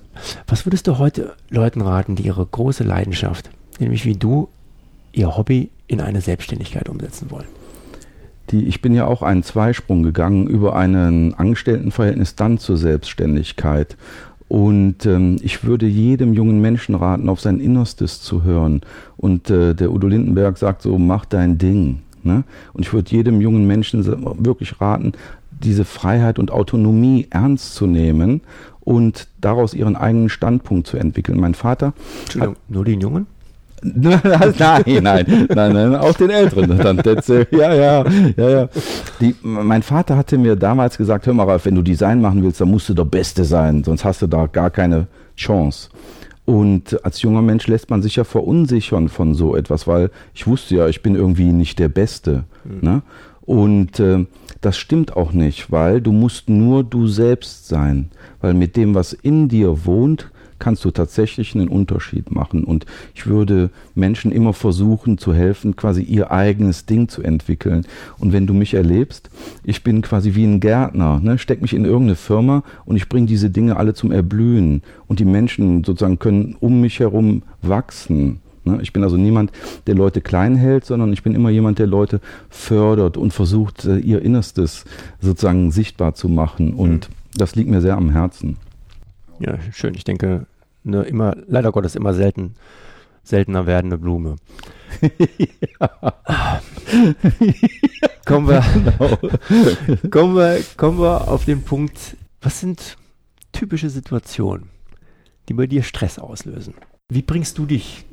was 0.47 0.65
würdest 0.65 0.87
du 0.87 0.97
heute 0.97 1.35
Leuten 1.49 1.81
raten, 1.81 2.15
die 2.15 2.23
ihre 2.23 2.45
große 2.45 2.85
Leidenschaft, 2.85 3.49
nämlich 3.81 4.05
wie 4.05 4.15
du, 4.15 4.47
ihr 5.11 5.35
Hobby 5.35 5.71
in 5.87 5.99
eine 5.99 6.21
Selbstständigkeit 6.21 6.87
umsetzen 6.87 7.31
wollen? 7.31 7.49
Die, 8.51 8.65
ich 8.65 8.81
bin 8.81 8.93
ja 8.93 9.07
auch 9.07 9.23
einen 9.23 9.43
Zweisprung 9.43 10.03
gegangen 10.03 10.47
über 10.47 10.77
ein 10.77 11.33
Angestelltenverhältnis 11.33 12.35
dann 12.35 12.59
zur 12.59 12.77
Selbstständigkeit. 12.77 13.97
Und 14.51 15.05
ähm, 15.05 15.37
ich 15.41 15.63
würde 15.63 15.85
jedem 15.85 16.33
jungen 16.33 16.59
Menschen 16.59 16.93
raten, 16.93 17.29
auf 17.29 17.39
sein 17.39 17.61
Innerstes 17.61 18.21
zu 18.21 18.43
hören. 18.43 18.81
Und 19.15 19.49
äh, 19.49 19.73
der 19.73 19.93
Udo 19.93 20.07
Lindenberg 20.07 20.57
sagt 20.57 20.81
so, 20.81 20.97
mach 20.97 21.23
dein 21.23 21.57
Ding. 21.57 21.99
Ne? 22.23 22.43
Und 22.73 22.81
ich 22.81 22.91
würde 22.91 23.09
jedem 23.11 23.39
jungen 23.39 23.65
Menschen 23.65 24.05
wirklich 24.43 24.81
raten, 24.81 25.13
diese 25.51 25.85
Freiheit 25.85 26.37
und 26.37 26.51
Autonomie 26.51 27.27
ernst 27.29 27.75
zu 27.75 27.87
nehmen 27.87 28.41
und 28.81 29.29
daraus 29.39 29.73
ihren 29.73 29.95
eigenen 29.95 30.27
Standpunkt 30.27 30.85
zu 30.85 30.97
entwickeln. 30.97 31.39
Mein 31.39 31.53
Vater. 31.53 31.93
Entschuldigung, 32.23 32.57
nur 32.67 32.83
den 32.83 32.99
Jungen? 32.99 33.27
nein, 33.83 34.83
nein, 35.01 35.47
nein, 35.49 35.73
nein, 35.73 35.95
auch 35.95 36.13
den 36.13 36.29
Älteren. 36.29 36.77
Dann, 36.77 37.01
ja, 37.51 37.73
ja, 37.73 38.05
ja, 38.37 38.49
ja. 38.49 38.69
Die, 39.19 39.35
mein 39.41 39.81
Vater 39.81 40.15
hatte 40.17 40.37
mir 40.37 40.55
damals 40.55 40.97
gesagt, 40.97 41.25
hör 41.25 41.33
mal, 41.33 41.45
Ralf, 41.45 41.65
wenn 41.65 41.75
du 41.75 41.81
Design 41.81 42.21
machen 42.21 42.43
willst, 42.43 42.61
dann 42.61 42.69
musst 42.69 42.89
du 42.89 42.93
der 42.93 43.05
Beste 43.05 43.43
sein, 43.43 43.83
sonst 43.83 44.05
hast 44.05 44.21
du 44.21 44.27
da 44.27 44.45
gar 44.45 44.69
keine 44.69 45.07
Chance. 45.35 45.89
Und 46.45 47.03
als 47.05 47.21
junger 47.21 47.41
Mensch 47.41 47.67
lässt 47.67 47.89
man 47.89 48.01
sich 48.01 48.17
ja 48.17 48.23
verunsichern 48.23 49.09
von 49.09 49.33
so 49.33 49.55
etwas, 49.55 49.87
weil 49.87 50.11
ich 50.33 50.45
wusste 50.47 50.75
ja, 50.75 50.87
ich 50.87 51.01
bin 51.01 51.15
irgendwie 51.15 51.51
nicht 51.51 51.79
der 51.79 51.89
Beste. 51.89 52.43
Mhm. 52.63 52.79
Ne? 52.81 53.01
Und 53.41 53.99
äh, 53.99 54.25
das 54.61 54.77
stimmt 54.77 55.15
auch 55.15 55.33
nicht, 55.33 55.71
weil 55.71 56.01
du 56.01 56.11
musst 56.11 56.49
nur 56.49 56.83
du 56.83 57.07
selbst 57.07 57.67
sein. 57.67 58.09
Weil 58.41 58.53
mit 58.53 58.75
dem, 58.75 58.95
was 58.95 59.13
in 59.13 59.49
dir 59.49 59.85
wohnt, 59.85 60.29
kannst 60.61 60.85
du 60.85 60.91
tatsächlich 60.91 61.53
einen 61.55 61.67
Unterschied 61.67 62.31
machen. 62.31 62.63
Und 62.63 62.85
ich 63.13 63.27
würde 63.27 63.71
Menschen 63.95 64.31
immer 64.31 64.53
versuchen 64.53 65.17
zu 65.17 65.33
helfen, 65.33 65.75
quasi 65.75 66.03
ihr 66.03 66.31
eigenes 66.31 66.85
Ding 66.85 67.09
zu 67.09 67.21
entwickeln. 67.21 67.85
Und 68.19 68.31
wenn 68.31 68.47
du 68.47 68.53
mich 68.53 68.75
erlebst, 68.75 69.29
ich 69.63 69.83
bin 69.83 70.01
quasi 70.01 70.35
wie 70.35 70.45
ein 70.45 70.61
Gärtner, 70.61 71.19
ne? 71.19 71.37
steck 71.37 71.61
mich 71.61 71.73
in 71.73 71.83
irgendeine 71.83 72.15
Firma 72.15 72.63
und 72.85 72.95
ich 72.95 73.09
bringe 73.09 73.27
diese 73.27 73.49
Dinge 73.49 73.75
alle 73.75 73.93
zum 73.93 74.11
Erblühen. 74.11 74.83
Und 75.07 75.19
die 75.19 75.25
Menschen 75.25 75.83
sozusagen 75.83 76.19
können 76.19 76.55
um 76.61 76.79
mich 76.79 76.99
herum 76.99 77.41
wachsen. 77.61 78.39
Ne? 78.63 78.79
Ich 78.81 78.93
bin 78.93 79.03
also 79.03 79.17
niemand, 79.17 79.51
der 79.87 79.95
Leute 79.95 80.21
klein 80.21 80.55
hält, 80.55 80.85
sondern 80.85 81.11
ich 81.11 81.23
bin 81.23 81.33
immer 81.33 81.49
jemand, 81.49 81.79
der 81.79 81.87
Leute 81.87 82.21
fördert 82.49 83.17
und 83.17 83.33
versucht, 83.33 83.85
äh, 83.85 83.97
ihr 83.97 84.21
Innerstes 84.21 84.85
sozusagen 85.19 85.71
sichtbar 85.71 86.13
zu 86.13 86.29
machen. 86.29 86.73
Und 86.73 87.09
mhm. 87.09 87.13
das 87.35 87.55
liegt 87.55 87.69
mir 87.69 87.81
sehr 87.81 87.97
am 87.97 88.11
Herzen. 88.11 88.57
Ja, 89.39 89.57
schön. 89.73 89.95
Ich 89.95 90.03
denke, 90.03 90.45
eine 90.85 91.03
immer, 91.03 91.35
leider 91.47 91.71
Gottes 91.71 91.95
immer 91.95 92.13
selten, 92.13 92.55
seltener 93.23 93.65
werdende 93.65 93.97
Blume. 93.97 94.35
kommen, 98.25 98.47
wir, 98.47 98.63
genau. 98.73 99.17
kommen, 100.09 100.35
wir, 100.35 100.61
kommen 100.77 100.99
wir 100.99 101.27
auf 101.27 101.45
den 101.45 101.63
Punkt, 101.63 102.17
was 102.41 102.59
sind 102.59 102.97
typische 103.51 103.89
Situationen, 103.89 104.69
die 105.49 105.53
bei 105.53 105.67
dir 105.67 105.83
Stress 105.83 106.19
auslösen? 106.19 106.73
Wie 107.09 107.21
bringst 107.21 107.57
du 107.57 107.65
dich 107.65 108.05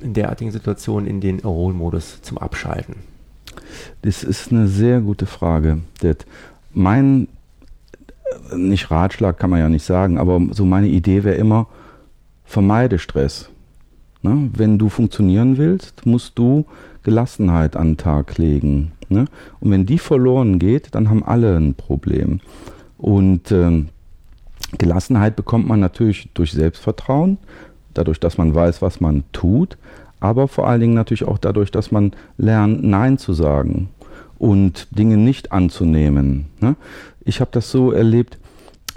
in 0.00 0.14
derartigen 0.14 0.52
Situationen 0.52 1.08
in 1.08 1.20
den 1.20 1.40
Erholmodus 1.40 2.22
zum 2.22 2.38
Abschalten? 2.38 2.96
Das 4.02 4.22
ist 4.24 4.52
eine 4.52 4.68
sehr 4.68 5.00
gute 5.00 5.26
Frage. 5.26 5.80
Mein, 6.72 7.28
nicht 8.54 8.90
Ratschlag 8.90 9.38
kann 9.38 9.50
man 9.50 9.60
ja 9.60 9.68
nicht 9.68 9.84
sagen, 9.84 10.18
aber 10.18 10.40
so 10.52 10.64
meine 10.64 10.88
Idee 10.88 11.24
wäre 11.24 11.36
immer, 11.36 11.66
vermeide 12.48 12.98
Stress. 12.98 13.50
Ne? 14.22 14.50
Wenn 14.54 14.78
du 14.78 14.88
funktionieren 14.88 15.58
willst, 15.58 16.06
musst 16.06 16.38
du 16.38 16.64
Gelassenheit 17.02 17.76
an 17.76 17.90
den 17.90 17.96
Tag 17.98 18.38
legen. 18.38 18.92
Ne? 19.08 19.26
Und 19.60 19.70
wenn 19.70 19.86
die 19.86 19.98
verloren 19.98 20.58
geht, 20.58 20.94
dann 20.94 21.10
haben 21.10 21.22
alle 21.22 21.56
ein 21.56 21.74
Problem. 21.74 22.40
Und 22.96 23.52
äh, 23.52 23.84
Gelassenheit 24.78 25.36
bekommt 25.36 25.68
man 25.68 25.78
natürlich 25.78 26.30
durch 26.34 26.52
Selbstvertrauen, 26.52 27.38
dadurch, 27.94 28.18
dass 28.18 28.38
man 28.38 28.54
weiß, 28.54 28.82
was 28.82 29.00
man 29.00 29.24
tut, 29.32 29.76
aber 30.18 30.48
vor 30.48 30.66
allen 30.66 30.80
Dingen 30.80 30.94
natürlich 30.94 31.24
auch 31.24 31.38
dadurch, 31.38 31.70
dass 31.70 31.92
man 31.92 32.12
lernt, 32.38 32.82
Nein 32.82 33.18
zu 33.18 33.34
sagen 33.34 33.90
und 34.38 34.88
Dinge 34.98 35.16
nicht 35.16 35.52
anzunehmen. 35.52 36.46
Ne? 36.60 36.76
Ich 37.24 37.40
habe 37.40 37.50
das 37.52 37.70
so 37.70 37.92
erlebt, 37.92 38.38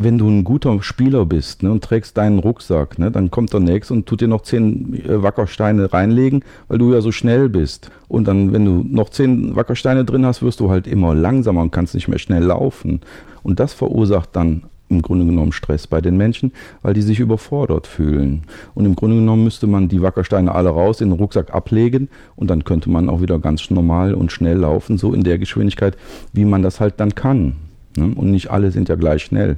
wenn 0.03 0.17
du 0.17 0.29
ein 0.29 0.43
guter 0.43 0.81
Spieler 0.81 1.25
bist 1.25 1.63
ne, 1.63 1.71
und 1.71 1.83
trägst 1.83 2.17
deinen 2.17 2.39
Rucksack, 2.39 2.99
ne, 2.99 3.11
dann 3.11 3.31
kommt 3.31 3.53
der 3.53 3.59
Nächste 3.59 3.93
und 3.93 4.05
tut 4.05 4.21
dir 4.21 4.27
noch 4.27 4.41
zehn 4.41 4.93
äh, 4.93 5.21
Wackersteine 5.23 5.91
reinlegen, 5.91 6.43
weil 6.67 6.77
du 6.77 6.93
ja 6.93 7.01
so 7.01 7.11
schnell 7.11 7.49
bist. 7.49 7.89
Und 8.07 8.27
dann, 8.27 8.53
wenn 8.53 8.65
du 8.65 8.85
noch 8.87 9.09
zehn 9.09 9.55
Wackersteine 9.55 10.05
drin 10.05 10.25
hast, 10.25 10.41
wirst 10.41 10.59
du 10.59 10.69
halt 10.69 10.87
immer 10.87 11.15
langsamer 11.15 11.61
und 11.61 11.71
kannst 11.71 11.93
nicht 11.95 12.07
mehr 12.07 12.19
schnell 12.19 12.43
laufen. 12.43 13.01
Und 13.43 13.59
das 13.59 13.73
verursacht 13.73 14.29
dann 14.33 14.63
im 14.91 15.01
Grunde 15.01 15.25
genommen 15.25 15.53
Stress 15.53 15.87
bei 15.87 16.01
den 16.01 16.17
Menschen, 16.17 16.51
weil 16.81 16.93
die 16.93 17.01
sich 17.01 17.19
überfordert 17.19 17.87
fühlen. 17.87 18.43
Und 18.75 18.85
im 18.85 18.95
Grunde 18.95 19.15
genommen 19.15 19.45
müsste 19.45 19.65
man 19.65 19.87
die 19.87 20.01
Wackersteine 20.01 20.53
alle 20.53 20.69
raus 20.69 21.01
in 21.01 21.09
den 21.09 21.17
Rucksack 21.17 21.53
ablegen 21.53 22.09
und 22.35 22.49
dann 22.49 22.65
könnte 22.65 22.89
man 22.89 23.09
auch 23.09 23.21
wieder 23.21 23.39
ganz 23.39 23.69
normal 23.71 24.13
und 24.13 24.31
schnell 24.31 24.57
laufen, 24.57 24.97
so 24.97 25.13
in 25.13 25.23
der 25.23 25.39
Geschwindigkeit, 25.39 25.97
wie 26.33 26.45
man 26.45 26.61
das 26.61 26.79
halt 26.79 26.99
dann 26.99 27.15
kann. 27.15 27.55
Ne? 27.97 28.13
Und 28.15 28.31
nicht 28.31 28.51
alle 28.51 28.71
sind 28.71 28.89
ja 28.89 28.95
gleich 28.95 29.23
schnell, 29.23 29.57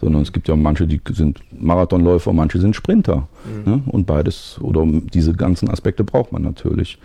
sondern 0.00 0.22
es 0.22 0.32
gibt 0.32 0.48
ja 0.48 0.56
manche, 0.56 0.86
die 0.86 1.00
sind 1.12 1.40
Marathonläufer, 1.58 2.32
manche 2.32 2.58
sind 2.58 2.76
Sprinter. 2.76 3.28
Mhm. 3.44 3.72
Ne? 3.72 3.82
Und 3.86 4.06
beides 4.06 4.58
oder 4.60 4.86
diese 4.86 5.32
ganzen 5.34 5.70
Aspekte 5.70 6.04
braucht 6.04 6.32
man 6.32 6.42
natürlich. 6.42 6.98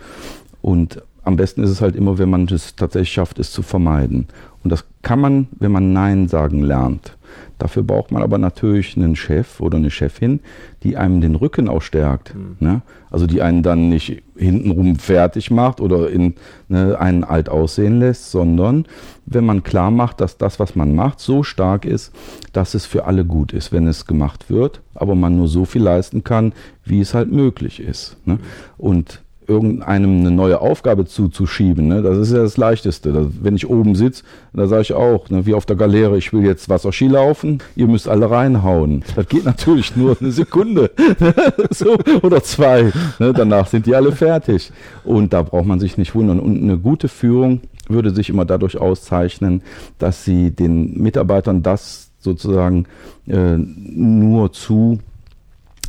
Und 0.62 1.02
am 1.22 1.36
besten 1.36 1.62
ist 1.62 1.70
es 1.70 1.80
halt 1.80 1.96
immer, 1.96 2.18
wenn 2.18 2.30
man 2.30 2.46
es 2.46 2.76
tatsächlich 2.76 3.12
schafft, 3.12 3.38
es 3.38 3.50
zu 3.50 3.62
vermeiden. 3.62 4.28
Und 4.62 4.70
das 4.70 4.84
kann 5.02 5.20
man, 5.20 5.48
wenn 5.58 5.72
man 5.72 5.92
Nein 5.92 6.28
sagen 6.28 6.62
lernt. 6.62 7.15
Dafür 7.58 7.82
braucht 7.82 8.12
man 8.12 8.22
aber 8.22 8.36
natürlich 8.36 8.96
einen 8.96 9.16
Chef 9.16 9.60
oder 9.60 9.78
eine 9.78 9.90
Chefin, 9.90 10.40
die 10.82 10.96
einem 10.96 11.20
den 11.20 11.34
Rücken 11.34 11.68
auch 11.68 11.80
stärkt. 11.80 12.34
Mhm. 12.34 12.56
Ne? 12.60 12.82
Also 13.10 13.26
die 13.26 13.40
einen 13.40 13.62
dann 13.62 13.88
nicht 13.88 14.22
hintenrum 14.36 14.96
fertig 14.96 15.50
macht 15.50 15.80
oder 15.80 16.10
in, 16.10 16.34
ne, 16.68 16.98
einen 17.00 17.24
alt 17.24 17.48
aussehen 17.48 18.00
lässt, 18.00 18.30
sondern 18.30 18.84
wenn 19.24 19.46
man 19.46 19.62
klar 19.62 19.90
macht, 19.90 20.20
dass 20.20 20.36
das, 20.36 20.60
was 20.60 20.76
man 20.76 20.94
macht, 20.94 21.20
so 21.20 21.42
stark 21.42 21.86
ist, 21.86 22.12
dass 22.52 22.74
es 22.74 22.84
für 22.84 23.06
alle 23.06 23.24
gut 23.24 23.52
ist, 23.54 23.72
wenn 23.72 23.86
es 23.86 24.06
gemacht 24.06 24.50
wird, 24.50 24.82
aber 24.94 25.14
man 25.14 25.36
nur 25.36 25.48
so 25.48 25.64
viel 25.64 25.82
leisten 25.82 26.24
kann, 26.24 26.52
wie 26.84 27.00
es 27.00 27.14
halt 27.14 27.32
möglich 27.32 27.80
ist. 27.80 28.18
Ne? 28.26 28.38
Und 28.76 29.22
irgendeinem 29.48 30.20
eine 30.20 30.30
neue 30.30 30.60
Aufgabe 30.60 31.04
zuzuschieben. 31.04 31.88
Ne? 31.88 32.02
Das 32.02 32.18
ist 32.18 32.32
ja 32.32 32.42
das 32.42 32.56
Leichteste. 32.56 33.12
Das, 33.12 33.26
wenn 33.40 33.56
ich 33.56 33.68
oben 33.68 33.94
sitze, 33.94 34.24
da 34.52 34.66
sage 34.66 34.82
ich 34.82 34.92
auch, 34.92 35.28
ne, 35.30 35.46
wie 35.46 35.54
auf 35.54 35.66
der 35.66 35.76
Galeere, 35.76 36.16
ich 36.16 36.32
will 36.32 36.44
jetzt 36.44 36.68
Wasserski 36.68 37.08
laufen, 37.08 37.62
ihr 37.76 37.86
müsst 37.86 38.08
alle 38.08 38.30
reinhauen. 38.30 39.04
Das 39.14 39.28
geht 39.28 39.44
natürlich 39.44 39.96
nur 39.96 40.16
eine 40.20 40.32
Sekunde 40.32 40.90
so, 41.70 41.96
oder 42.22 42.42
zwei. 42.42 42.92
Ne? 43.18 43.32
Danach 43.32 43.66
sind 43.66 43.86
die 43.86 43.94
alle 43.94 44.12
fertig. 44.12 44.72
Und 45.04 45.32
da 45.32 45.42
braucht 45.42 45.66
man 45.66 45.80
sich 45.80 45.98
nicht 45.98 46.14
wundern. 46.14 46.40
Und 46.40 46.62
eine 46.62 46.78
gute 46.78 47.08
Führung 47.08 47.60
würde 47.88 48.10
sich 48.10 48.30
immer 48.30 48.44
dadurch 48.44 48.78
auszeichnen, 48.78 49.62
dass 49.98 50.24
sie 50.24 50.50
den 50.50 51.00
Mitarbeitern 51.00 51.62
das 51.62 52.10
sozusagen 52.18 52.86
äh, 53.28 53.56
nur 53.56 54.52
zu 54.52 54.98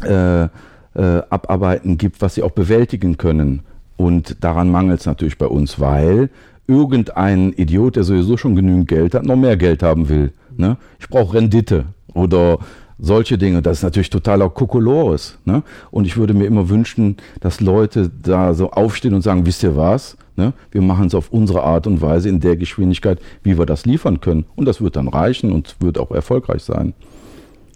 äh, 0.04 0.48
äh, 0.98 1.22
abarbeiten 1.30 1.98
gibt, 1.98 2.22
was 2.22 2.36
sie 2.36 2.44
auch 2.44 2.52
bewältigen 2.52 3.18
können. 3.18 3.62
Und 3.96 4.44
daran 4.44 4.70
mangelt 4.70 5.00
es 5.00 5.06
natürlich 5.06 5.38
bei 5.38 5.48
uns, 5.48 5.80
weil 5.80 6.30
irgendein 6.68 7.54
Idiot, 7.54 7.96
der 7.96 8.04
sowieso 8.04 8.36
schon 8.36 8.56
genügend 8.56 8.88
Geld 8.88 9.14
hat, 9.14 9.24
noch 9.24 9.38
mehr 9.38 9.58
Geld 9.58 9.84
haben 9.84 10.10
will. 10.10 10.34
Ne? 10.58 10.78
Ich 11.00 11.08
brauche 11.08 11.36
Rendite 11.36 11.86
oder 12.14 12.60
solche 13.00 13.38
Dinge. 13.38 13.62
Das 13.62 13.78
ist 13.78 13.84
natürlich 13.84 14.10
totaler 14.10 14.50
Kokolores. 14.50 15.38
Ne? 15.46 15.64
Und 15.92 16.06
ich 16.06 16.18
würde 16.18 16.34
mir 16.34 16.46
immer 16.46 16.68
wünschen, 16.70 17.18
dass 17.40 17.62
Leute 17.62 18.10
da 18.22 18.54
so 18.54 18.72
aufstehen 18.72 19.14
und 19.14 19.22
sagen, 19.22 19.46
wisst 19.46 19.64
ihr 19.64 19.78
was? 19.78 20.18
Ne? 20.36 20.54
Wir 20.72 20.82
machen 20.82 21.08
es 21.08 21.16
auf 21.16 21.32
unsere 21.32 21.64
Art 21.64 21.88
und 21.88 22.02
Weise 22.02 22.30
in 22.30 22.40
der 22.40 22.58
Geschwindigkeit, 22.58 23.20
wie 23.44 23.58
wir 23.58 23.66
das 23.66 23.86
liefern 23.86 24.20
können. 24.20 24.46
Und 24.56 24.66
das 24.66 24.82
wird 24.82 24.96
dann 24.96 25.08
reichen 25.08 25.52
und 25.52 25.76
wird 25.80 25.98
auch 25.98 26.12
erfolgreich 26.12 26.64
sein. 26.64 26.94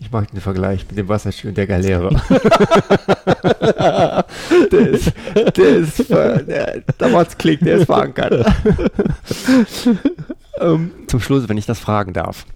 Ich 0.01 0.11
mag 0.11 0.29
den 0.31 0.41
Vergleich 0.41 0.85
mit 0.87 0.97
dem 0.97 1.07
Wasserski 1.07 1.47
und 1.47 1.57
der 1.57 1.67
Galeere. 1.67 2.09
der 4.71 4.89
ist, 4.89 5.13
der 5.55 5.77
ist, 5.77 6.09
der, 6.09 6.81
da 6.97 7.07
macht's 7.07 7.37
Klick, 7.37 7.59
der 7.59 7.77
ist 7.77 7.85
verankert. 7.85 8.33
ähm, 10.59 10.91
zum 11.05 11.19
Schluss, 11.19 11.47
wenn 11.47 11.57
ich 11.57 11.67
das 11.67 11.79
fragen 11.79 12.13
darf, 12.13 12.47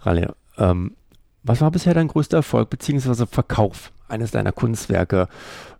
Ralle, 0.00 0.34
ähm, 0.58 0.96
was 1.44 1.60
war 1.60 1.70
bisher 1.70 1.94
dein 1.94 2.08
größter 2.08 2.38
Erfolg 2.38 2.68
beziehungsweise 2.68 3.28
Verkauf 3.28 3.92
eines 4.08 4.32
deiner 4.32 4.50
Kunstwerke? 4.50 5.28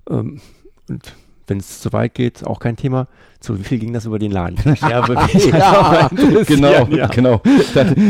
Ähm, 0.08 0.40
und 0.88 1.14
wenn 1.46 1.58
es 1.58 1.80
zu 1.80 1.92
weit 1.92 2.14
geht, 2.14 2.46
auch 2.46 2.60
kein 2.60 2.76
Thema. 2.76 3.08
Zu 3.40 3.58
wie 3.58 3.64
viel 3.64 3.78
ging 3.78 3.92
das 3.92 4.06
über 4.06 4.18
den 4.18 4.30
Laden? 4.30 4.56
Ja, 4.80 5.06
ja 5.08 6.08
genau, 6.44 6.86
ja. 6.88 7.06
genau. 7.08 7.42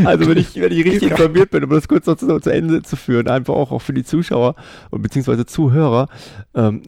also 0.05 0.27
wenn 0.27 0.37
ich, 0.37 0.55
wenn 0.55 0.71
ich 0.71 0.85
richtig 0.85 1.03
informiert 1.11 1.49
bin, 1.49 1.63
um 1.63 1.69
das 1.69 1.87
kurz 1.87 2.05
noch 2.05 2.17
zu, 2.17 2.39
zu, 2.39 2.49
Ende 2.49 2.83
zu 2.83 2.95
führen, 2.95 3.27
einfach 3.27 3.53
auch, 3.53 3.71
auch 3.71 3.81
für 3.81 3.93
die 3.93 4.03
Zuschauer 4.03 4.55
und 4.91 5.01
beziehungsweise 5.01 5.45
Zuhörer, 5.45 6.07
ähm, 6.53 6.83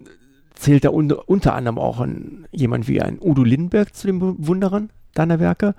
zählt 0.53 0.86
da 0.86 0.89
unter, 0.89 1.27
unter 1.27 1.55
anderem 1.55 1.77
auch 1.77 1.99
ein, 1.99 2.45
jemand 2.51 2.88
wie 2.88 3.01
ein 3.01 3.17
Udo 3.19 3.43
Lindenberg 3.43 3.93
zu 3.95 4.08
den 4.08 4.19
Bewunderern 4.19 4.89
deiner 5.13 5.39
Werke, 5.39 5.75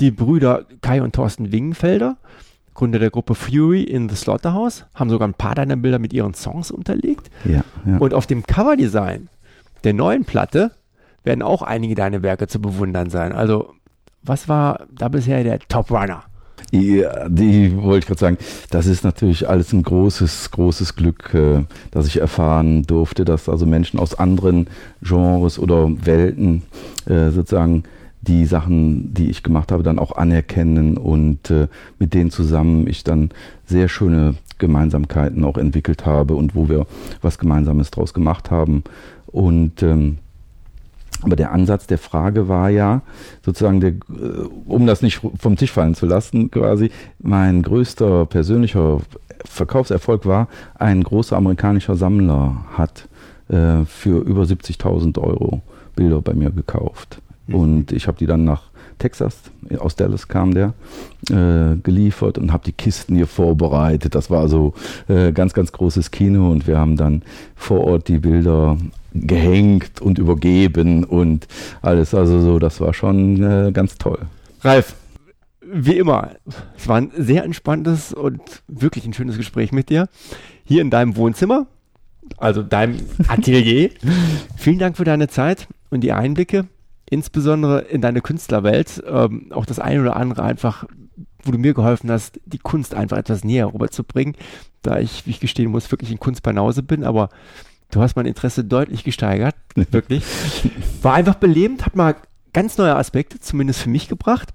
die 0.00 0.10
Brüder 0.10 0.66
Kai 0.80 1.02
und 1.02 1.14
Thorsten 1.14 1.52
Wingenfelder, 1.52 2.16
Gründer 2.74 2.98
der 2.98 3.10
Gruppe 3.10 3.34
Fury 3.34 3.82
in 3.82 4.08
the 4.08 4.16
Slaughterhouse, 4.16 4.86
haben 4.94 5.10
sogar 5.10 5.28
ein 5.28 5.34
paar 5.34 5.54
deiner 5.54 5.76
Bilder 5.76 5.98
mit 5.98 6.12
ihren 6.12 6.34
Songs 6.34 6.70
unterlegt. 6.70 7.30
Ja, 7.44 7.64
ja. 7.86 7.98
Und 7.98 8.14
auf 8.14 8.26
dem 8.26 8.44
Coverdesign 8.44 9.28
der 9.84 9.94
neuen 9.94 10.24
Platte 10.24 10.72
werden 11.24 11.42
auch 11.42 11.62
einige 11.62 11.94
deiner 11.94 12.22
Werke 12.22 12.46
zu 12.48 12.60
bewundern 12.60 13.10
sein. 13.10 13.32
Also, 13.32 13.74
was 14.22 14.48
war 14.48 14.86
da 14.92 15.08
bisher 15.08 15.42
der 15.44 15.58
Top 15.60 15.90
Runner? 15.90 16.24
Ja, 16.70 17.28
die 17.28 17.76
wollte 17.76 17.98
ich 17.98 18.06
gerade 18.06 18.20
sagen, 18.20 18.38
das 18.70 18.86
ist 18.86 19.04
natürlich 19.04 19.46
alles 19.46 19.74
ein 19.74 19.82
großes, 19.82 20.50
großes 20.52 20.96
Glück, 20.96 21.34
äh, 21.34 21.64
dass 21.90 22.06
ich 22.06 22.18
erfahren 22.18 22.84
durfte, 22.84 23.26
dass 23.26 23.48
also 23.48 23.66
Menschen 23.66 24.00
aus 24.00 24.18
anderen 24.18 24.68
Genres 25.02 25.58
oder 25.58 25.90
Welten 26.06 26.62
äh, 27.04 27.28
sozusagen 27.30 27.84
die 28.22 28.46
Sachen, 28.46 29.12
die 29.12 29.28
ich 29.28 29.42
gemacht 29.42 29.70
habe, 29.70 29.82
dann 29.82 29.98
auch 29.98 30.12
anerkennen 30.12 30.96
und 30.96 31.50
äh, 31.50 31.66
mit 31.98 32.14
denen 32.14 32.30
zusammen 32.30 32.86
ich 32.86 33.04
dann 33.04 33.30
sehr 33.66 33.88
schöne 33.88 34.36
Gemeinsamkeiten 34.58 35.44
auch 35.44 35.58
entwickelt 35.58 36.06
habe 36.06 36.36
und 36.36 36.54
wo 36.54 36.68
wir 36.68 36.86
was 37.20 37.38
Gemeinsames 37.38 37.90
draus 37.90 38.14
gemacht 38.14 38.50
haben. 38.50 38.84
Und 39.32 39.82
ähm, 39.82 40.18
aber 41.22 41.36
der 41.36 41.52
Ansatz 41.52 41.86
der 41.86 41.98
Frage 41.98 42.48
war 42.48 42.68
ja 42.68 43.02
sozusagen, 43.44 43.80
der, 43.80 43.90
äh, 43.90 44.48
um 44.66 44.86
das 44.86 45.02
nicht 45.02 45.20
vom 45.38 45.56
Tisch 45.56 45.70
fallen 45.70 45.94
zu 45.94 46.06
lassen, 46.06 46.50
quasi 46.50 46.90
mein 47.20 47.62
größter 47.62 48.26
persönlicher 48.26 49.00
Verkaufserfolg 49.44 50.26
war, 50.26 50.48
ein 50.74 51.02
großer 51.02 51.36
amerikanischer 51.36 51.94
Sammler 51.94 52.64
hat 52.76 53.08
äh, 53.48 53.84
für 53.84 54.20
über 54.20 54.42
70.000 54.42 55.18
Euro 55.18 55.62
Bilder 55.94 56.20
bei 56.20 56.34
mir 56.34 56.50
gekauft. 56.50 57.20
Mhm. 57.46 57.54
Und 57.54 57.92
ich 57.92 58.08
habe 58.08 58.18
die 58.18 58.26
dann 58.26 58.44
nach 58.44 58.71
Texas, 59.02 59.34
aus 59.78 59.96
Dallas 59.96 60.28
kam 60.28 60.54
der, 60.54 60.74
äh, 61.28 61.76
geliefert 61.82 62.38
und 62.38 62.52
habe 62.52 62.62
die 62.64 62.72
Kisten 62.72 63.16
hier 63.16 63.26
vorbereitet. 63.26 64.14
Das 64.14 64.30
war 64.30 64.48
so 64.48 64.74
äh, 65.08 65.32
ganz, 65.32 65.54
ganz 65.54 65.72
großes 65.72 66.12
Kino 66.12 66.50
und 66.52 66.68
wir 66.68 66.78
haben 66.78 66.96
dann 66.96 67.22
vor 67.56 67.80
Ort 67.80 68.06
die 68.06 68.18
Bilder 68.18 68.78
gehängt 69.12 70.00
und 70.00 70.18
übergeben 70.18 71.02
und 71.02 71.48
alles. 71.82 72.14
Also 72.14 72.40
so, 72.40 72.60
das 72.60 72.80
war 72.80 72.94
schon 72.94 73.42
äh, 73.42 73.72
ganz 73.72 73.98
toll. 73.98 74.20
Ralf, 74.60 74.94
wie 75.60 75.98
immer, 75.98 76.30
es 76.76 76.86
war 76.86 76.98
ein 76.98 77.10
sehr 77.16 77.42
entspanntes 77.42 78.12
und 78.12 78.40
wirklich 78.68 79.04
ein 79.04 79.14
schönes 79.14 79.36
Gespräch 79.36 79.72
mit 79.72 79.90
dir. 79.90 80.08
Hier 80.62 80.80
in 80.80 80.90
deinem 80.90 81.16
Wohnzimmer, 81.16 81.66
also 82.36 82.62
deinem 82.62 83.00
Atelier. 83.26 83.90
Vielen 84.56 84.78
Dank 84.78 84.96
für 84.96 85.04
deine 85.04 85.26
Zeit 85.26 85.66
und 85.90 86.02
die 86.02 86.12
Einblicke 86.12 86.66
insbesondere 87.12 87.80
in 87.82 88.00
deine 88.00 88.22
Künstlerwelt, 88.22 89.02
ähm, 89.06 89.52
auch 89.52 89.66
das 89.66 89.78
eine 89.78 90.00
oder 90.00 90.16
andere 90.16 90.42
einfach, 90.44 90.86
wo 91.42 91.52
du 91.52 91.58
mir 91.58 91.74
geholfen 91.74 92.10
hast, 92.10 92.40
die 92.46 92.58
Kunst 92.58 92.94
einfach 92.94 93.18
etwas 93.18 93.44
näher 93.44 93.72
rüberzubringen, 93.72 94.34
da 94.80 94.98
ich, 94.98 95.26
wie 95.26 95.30
ich 95.30 95.40
gestehen 95.40 95.70
muss, 95.70 95.90
wirklich 95.92 96.10
in 96.10 96.18
Kunst 96.18 96.42
bei 96.42 96.52
Nause 96.52 96.82
bin, 96.82 97.04
aber 97.04 97.28
du 97.90 98.00
hast 98.00 98.16
mein 98.16 98.24
Interesse 98.24 98.64
deutlich 98.64 99.04
gesteigert, 99.04 99.54
wirklich. 99.74 100.24
War 101.02 101.12
einfach 101.12 101.34
belebend, 101.34 101.84
hat 101.84 101.96
mal 101.96 102.16
ganz 102.54 102.78
neue 102.78 102.96
Aspekte, 102.96 103.38
zumindest 103.38 103.80
für 103.80 103.90
mich 103.90 104.08
gebracht. 104.08 104.54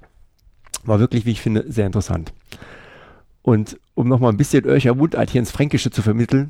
War 0.83 0.99
wirklich, 0.99 1.25
wie 1.25 1.31
ich 1.31 1.41
finde, 1.41 1.71
sehr 1.71 1.85
interessant. 1.85 2.33
Und 3.43 3.79
um 3.93 4.07
nochmal 4.07 4.31
ein 4.31 4.37
bisschen 4.37 4.65
Örcher 4.65 4.95
Mundart 4.95 5.29
hier 5.29 5.39
ins 5.39 5.51
Fränkische 5.51 5.91
zu 5.91 6.01
vermitteln, 6.01 6.49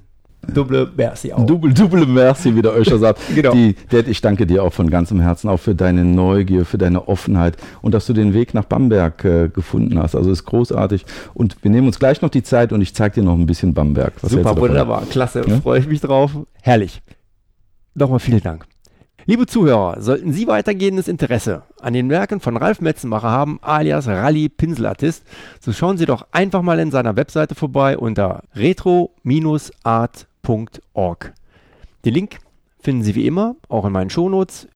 Double 0.53 0.89
Merci 0.95 1.33
auch. 1.33 1.45
Double, 1.45 1.73
double 1.73 2.05
Merci, 2.05 2.55
wie 2.55 2.61
der 2.61 2.77
Öscher 2.77 2.97
sagt. 2.99 3.19
genau. 3.33 3.53
Die, 3.53 3.75
Dad, 3.89 4.07
ich 4.07 4.21
danke 4.21 4.45
dir 4.45 4.63
auch 4.63 4.71
von 4.71 4.89
ganzem 4.89 5.19
Herzen, 5.19 5.49
auch 5.49 5.57
für 5.57 5.75
deine 5.75 6.05
Neugier, 6.05 6.65
für 6.65 6.77
deine 6.77 7.07
Offenheit 7.07 7.57
und 7.81 7.93
dass 7.93 8.05
du 8.05 8.13
den 8.13 8.33
Weg 8.33 8.53
nach 8.53 8.65
Bamberg 8.65 9.25
äh, 9.25 9.49
gefunden 9.49 9.99
hast. 9.99 10.15
Also 10.15 10.31
ist 10.31 10.45
großartig. 10.45 11.05
Und 11.33 11.57
wir 11.63 11.71
nehmen 11.71 11.87
uns 11.87 11.99
gleich 11.99 12.21
noch 12.21 12.29
die 12.29 12.43
Zeit 12.43 12.71
und 12.71 12.81
ich 12.81 12.93
zeige 12.93 13.15
dir 13.15 13.23
noch 13.23 13.33
ein 13.33 13.45
bisschen 13.45 13.73
Bamberg. 13.73 14.13
Was 14.21 14.31
Super, 14.31 14.55
wunderbar, 14.57 15.03
klasse. 15.09 15.43
Ja? 15.45 15.59
Freue 15.59 15.79
ich 15.79 15.87
mich 15.87 16.01
drauf. 16.01 16.31
Herrlich. 16.61 17.01
Nochmal 17.95 18.19
vielen 18.19 18.41
Dank. 18.41 18.65
Liebe 19.29 19.45
Zuhörer, 19.45 20.01
sollten 20.01 20.31
Sie 20.31 20.47
weitergehendes 20.47 21.09
Interesse 21.09 21.63
an 21.81 21.91
den 21.91 22.09
Werken 22.09 22.39
von 22.39 22.55
Ralf 22.55 22.79
Metzenmacher 22.79 23.29
haben, 23.29 23.59
alias 23.61 24.07
Rally 24.07 24.47
Pinselartist, 24.47 25.25
so 25.59 25.73
schauen 25.73 25.97
Sie 25.97 26.05
doch 26.05 26.25
einfach 26.31 26.61
mal 26.61 26.79
in 26.79 26.91
seiner 26.91 27.17
Webseite 27.17 27.53
vorbei 27.53 27.97
unter 27.97 28.43
retro-art.org. 28.55 31.33
Den 32.05 32.13
Link 32.13 32.37
finden 32.79 33.03
Sie 33.03 33.15
wie 33.15 33.27
immer 33.27 33.57
auch 33.67 33.83
in 33.83 33.91
meinen 33.91 34.09
Shownotes. 34.09 34.69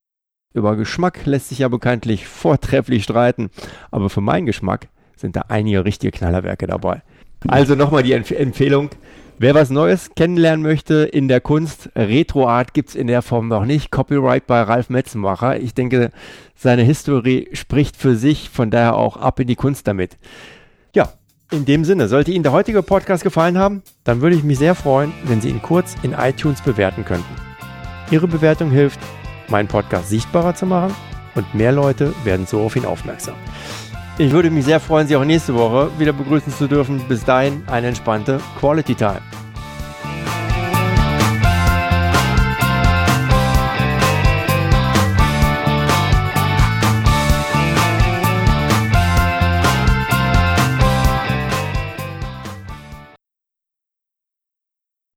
Über 0.53 0.75
Geschmack 0.75 1.25
lässt 1.25 1.47
sich 1.47 1.59
ja 1.59 1.69
bekanntlich 1.69 2.27
vortrefflich 2.27 3.05
streiten, 3.05 3.51
aber 3.89 4.09
für 4.09 4.19
meinen 4.19 4.47
Geschmack 4.47 4.89
sind 5.15 5.37
da 5.37 5.45
einige 5.47 5.85
richtige 5.85 6.11
Knallerwerke 6.11 6.67
dabei. 6.67 7.03
Also 7.47 7.75
nochmal 7.75 8.03
die 8.03 8.11
Empf 8.11 8.31
Empfehlung, 8.31 8.89
Wer 9.37 9.55
was 9.55 9.69
Neues 9.69 10.11
kennenlernen 10.15 10.61
möchte 10.61 11.03
in 11.03 11.27
der 11.27 11.41
Kunst, 11.41 11.89
Retro-Art 11.95 12.73
gibt 12.73 12.89
es 12.89 12.95
in 12.95 13.07
der 13.07 13.21
Form 13.21 13.47
noch 13.47 13.65
nicht. 13.65 13.91
Copyright 13.91 14.45
bei 14.45 14.61
Ralf 14.61 14.89
Metzenmacher. 14.89 15.59
Ich 15.59 15.73
denke, 15.73 16.11
seine 16.55 16.83
Historie 16.83 17.49
spricht 17.53 17.97
für 17.97 18.15
sich, 18.15 18.49
von 18.49 18.69
daher 18.69 18.95
auch 18.95 19.17
ab 19.17 19.39
in 19.39 19.47
die 19.47 19.55
Kunst 19.55 19.87
damit. 19.87 20.17
Ja, 20.93 21.13
in 21.51 21.65
dem 21.65 21.83
Sinne, 21.83 22.07
sollte 22.07 22.31
Ihnen 22.31 22.43
der 22.43 22.51
heutige 22.51 22.83
Podcast 22.83 23.23
gefallen 23.23 23.57
haben, 23.57 23.81
dann 24.03 24.21
würde 24.21 24.35
ich 24.35 24.43
mich 24.43 24.59
sehr 24.59 24.75
freuen, 24.75 25.11
wenn 25.23 25.41
Sie 25.41 25.49
ihn 25.49 25.61
kurz 25.61 25.95
in 26.03 26.13
iTunes 26.13 26.61
bewerten 26.61 27.03
könnten. 27.03 27.35
Ihre 28.11 28.27
Bewertung 28.27 28.69
hilft, 28.69 28.99
meinen 29.49 29.67
Podcast 29.67 30.09
sichtbarer 30.09 30.55
zu 30.55 30.65
machen 30.65 30.93
und 31.35 31.55
mehr 31.55 31.71
Leute 31.71 32.13
werden 32.23 32.45
so 32.45 32.61
auf 32.61 32.75
ihn 32.75 32.85
aufmerksam. 32.85 33.35
Ich 34.17 34.31
würde 34.31 34.51
mich 34.51 34.65
sehr 34.65 34.79
freuen, 34.79 35.07
Sie 35.07 35.15
auch 35.15 35.23
nächste 35.23 35.55
Woche 35.55 35.89
wieder 35.97 36.13
begrüßen 36.13 36.53
zu 36.53 36.67
dürfen. 36.67 37.01
Bis 37.07 37.23
dahin 37.23 37.63
eine 37.67 37.87
entspannte 37.87 38.39
Quality 38.59 38.93
Time. 38.93 39.21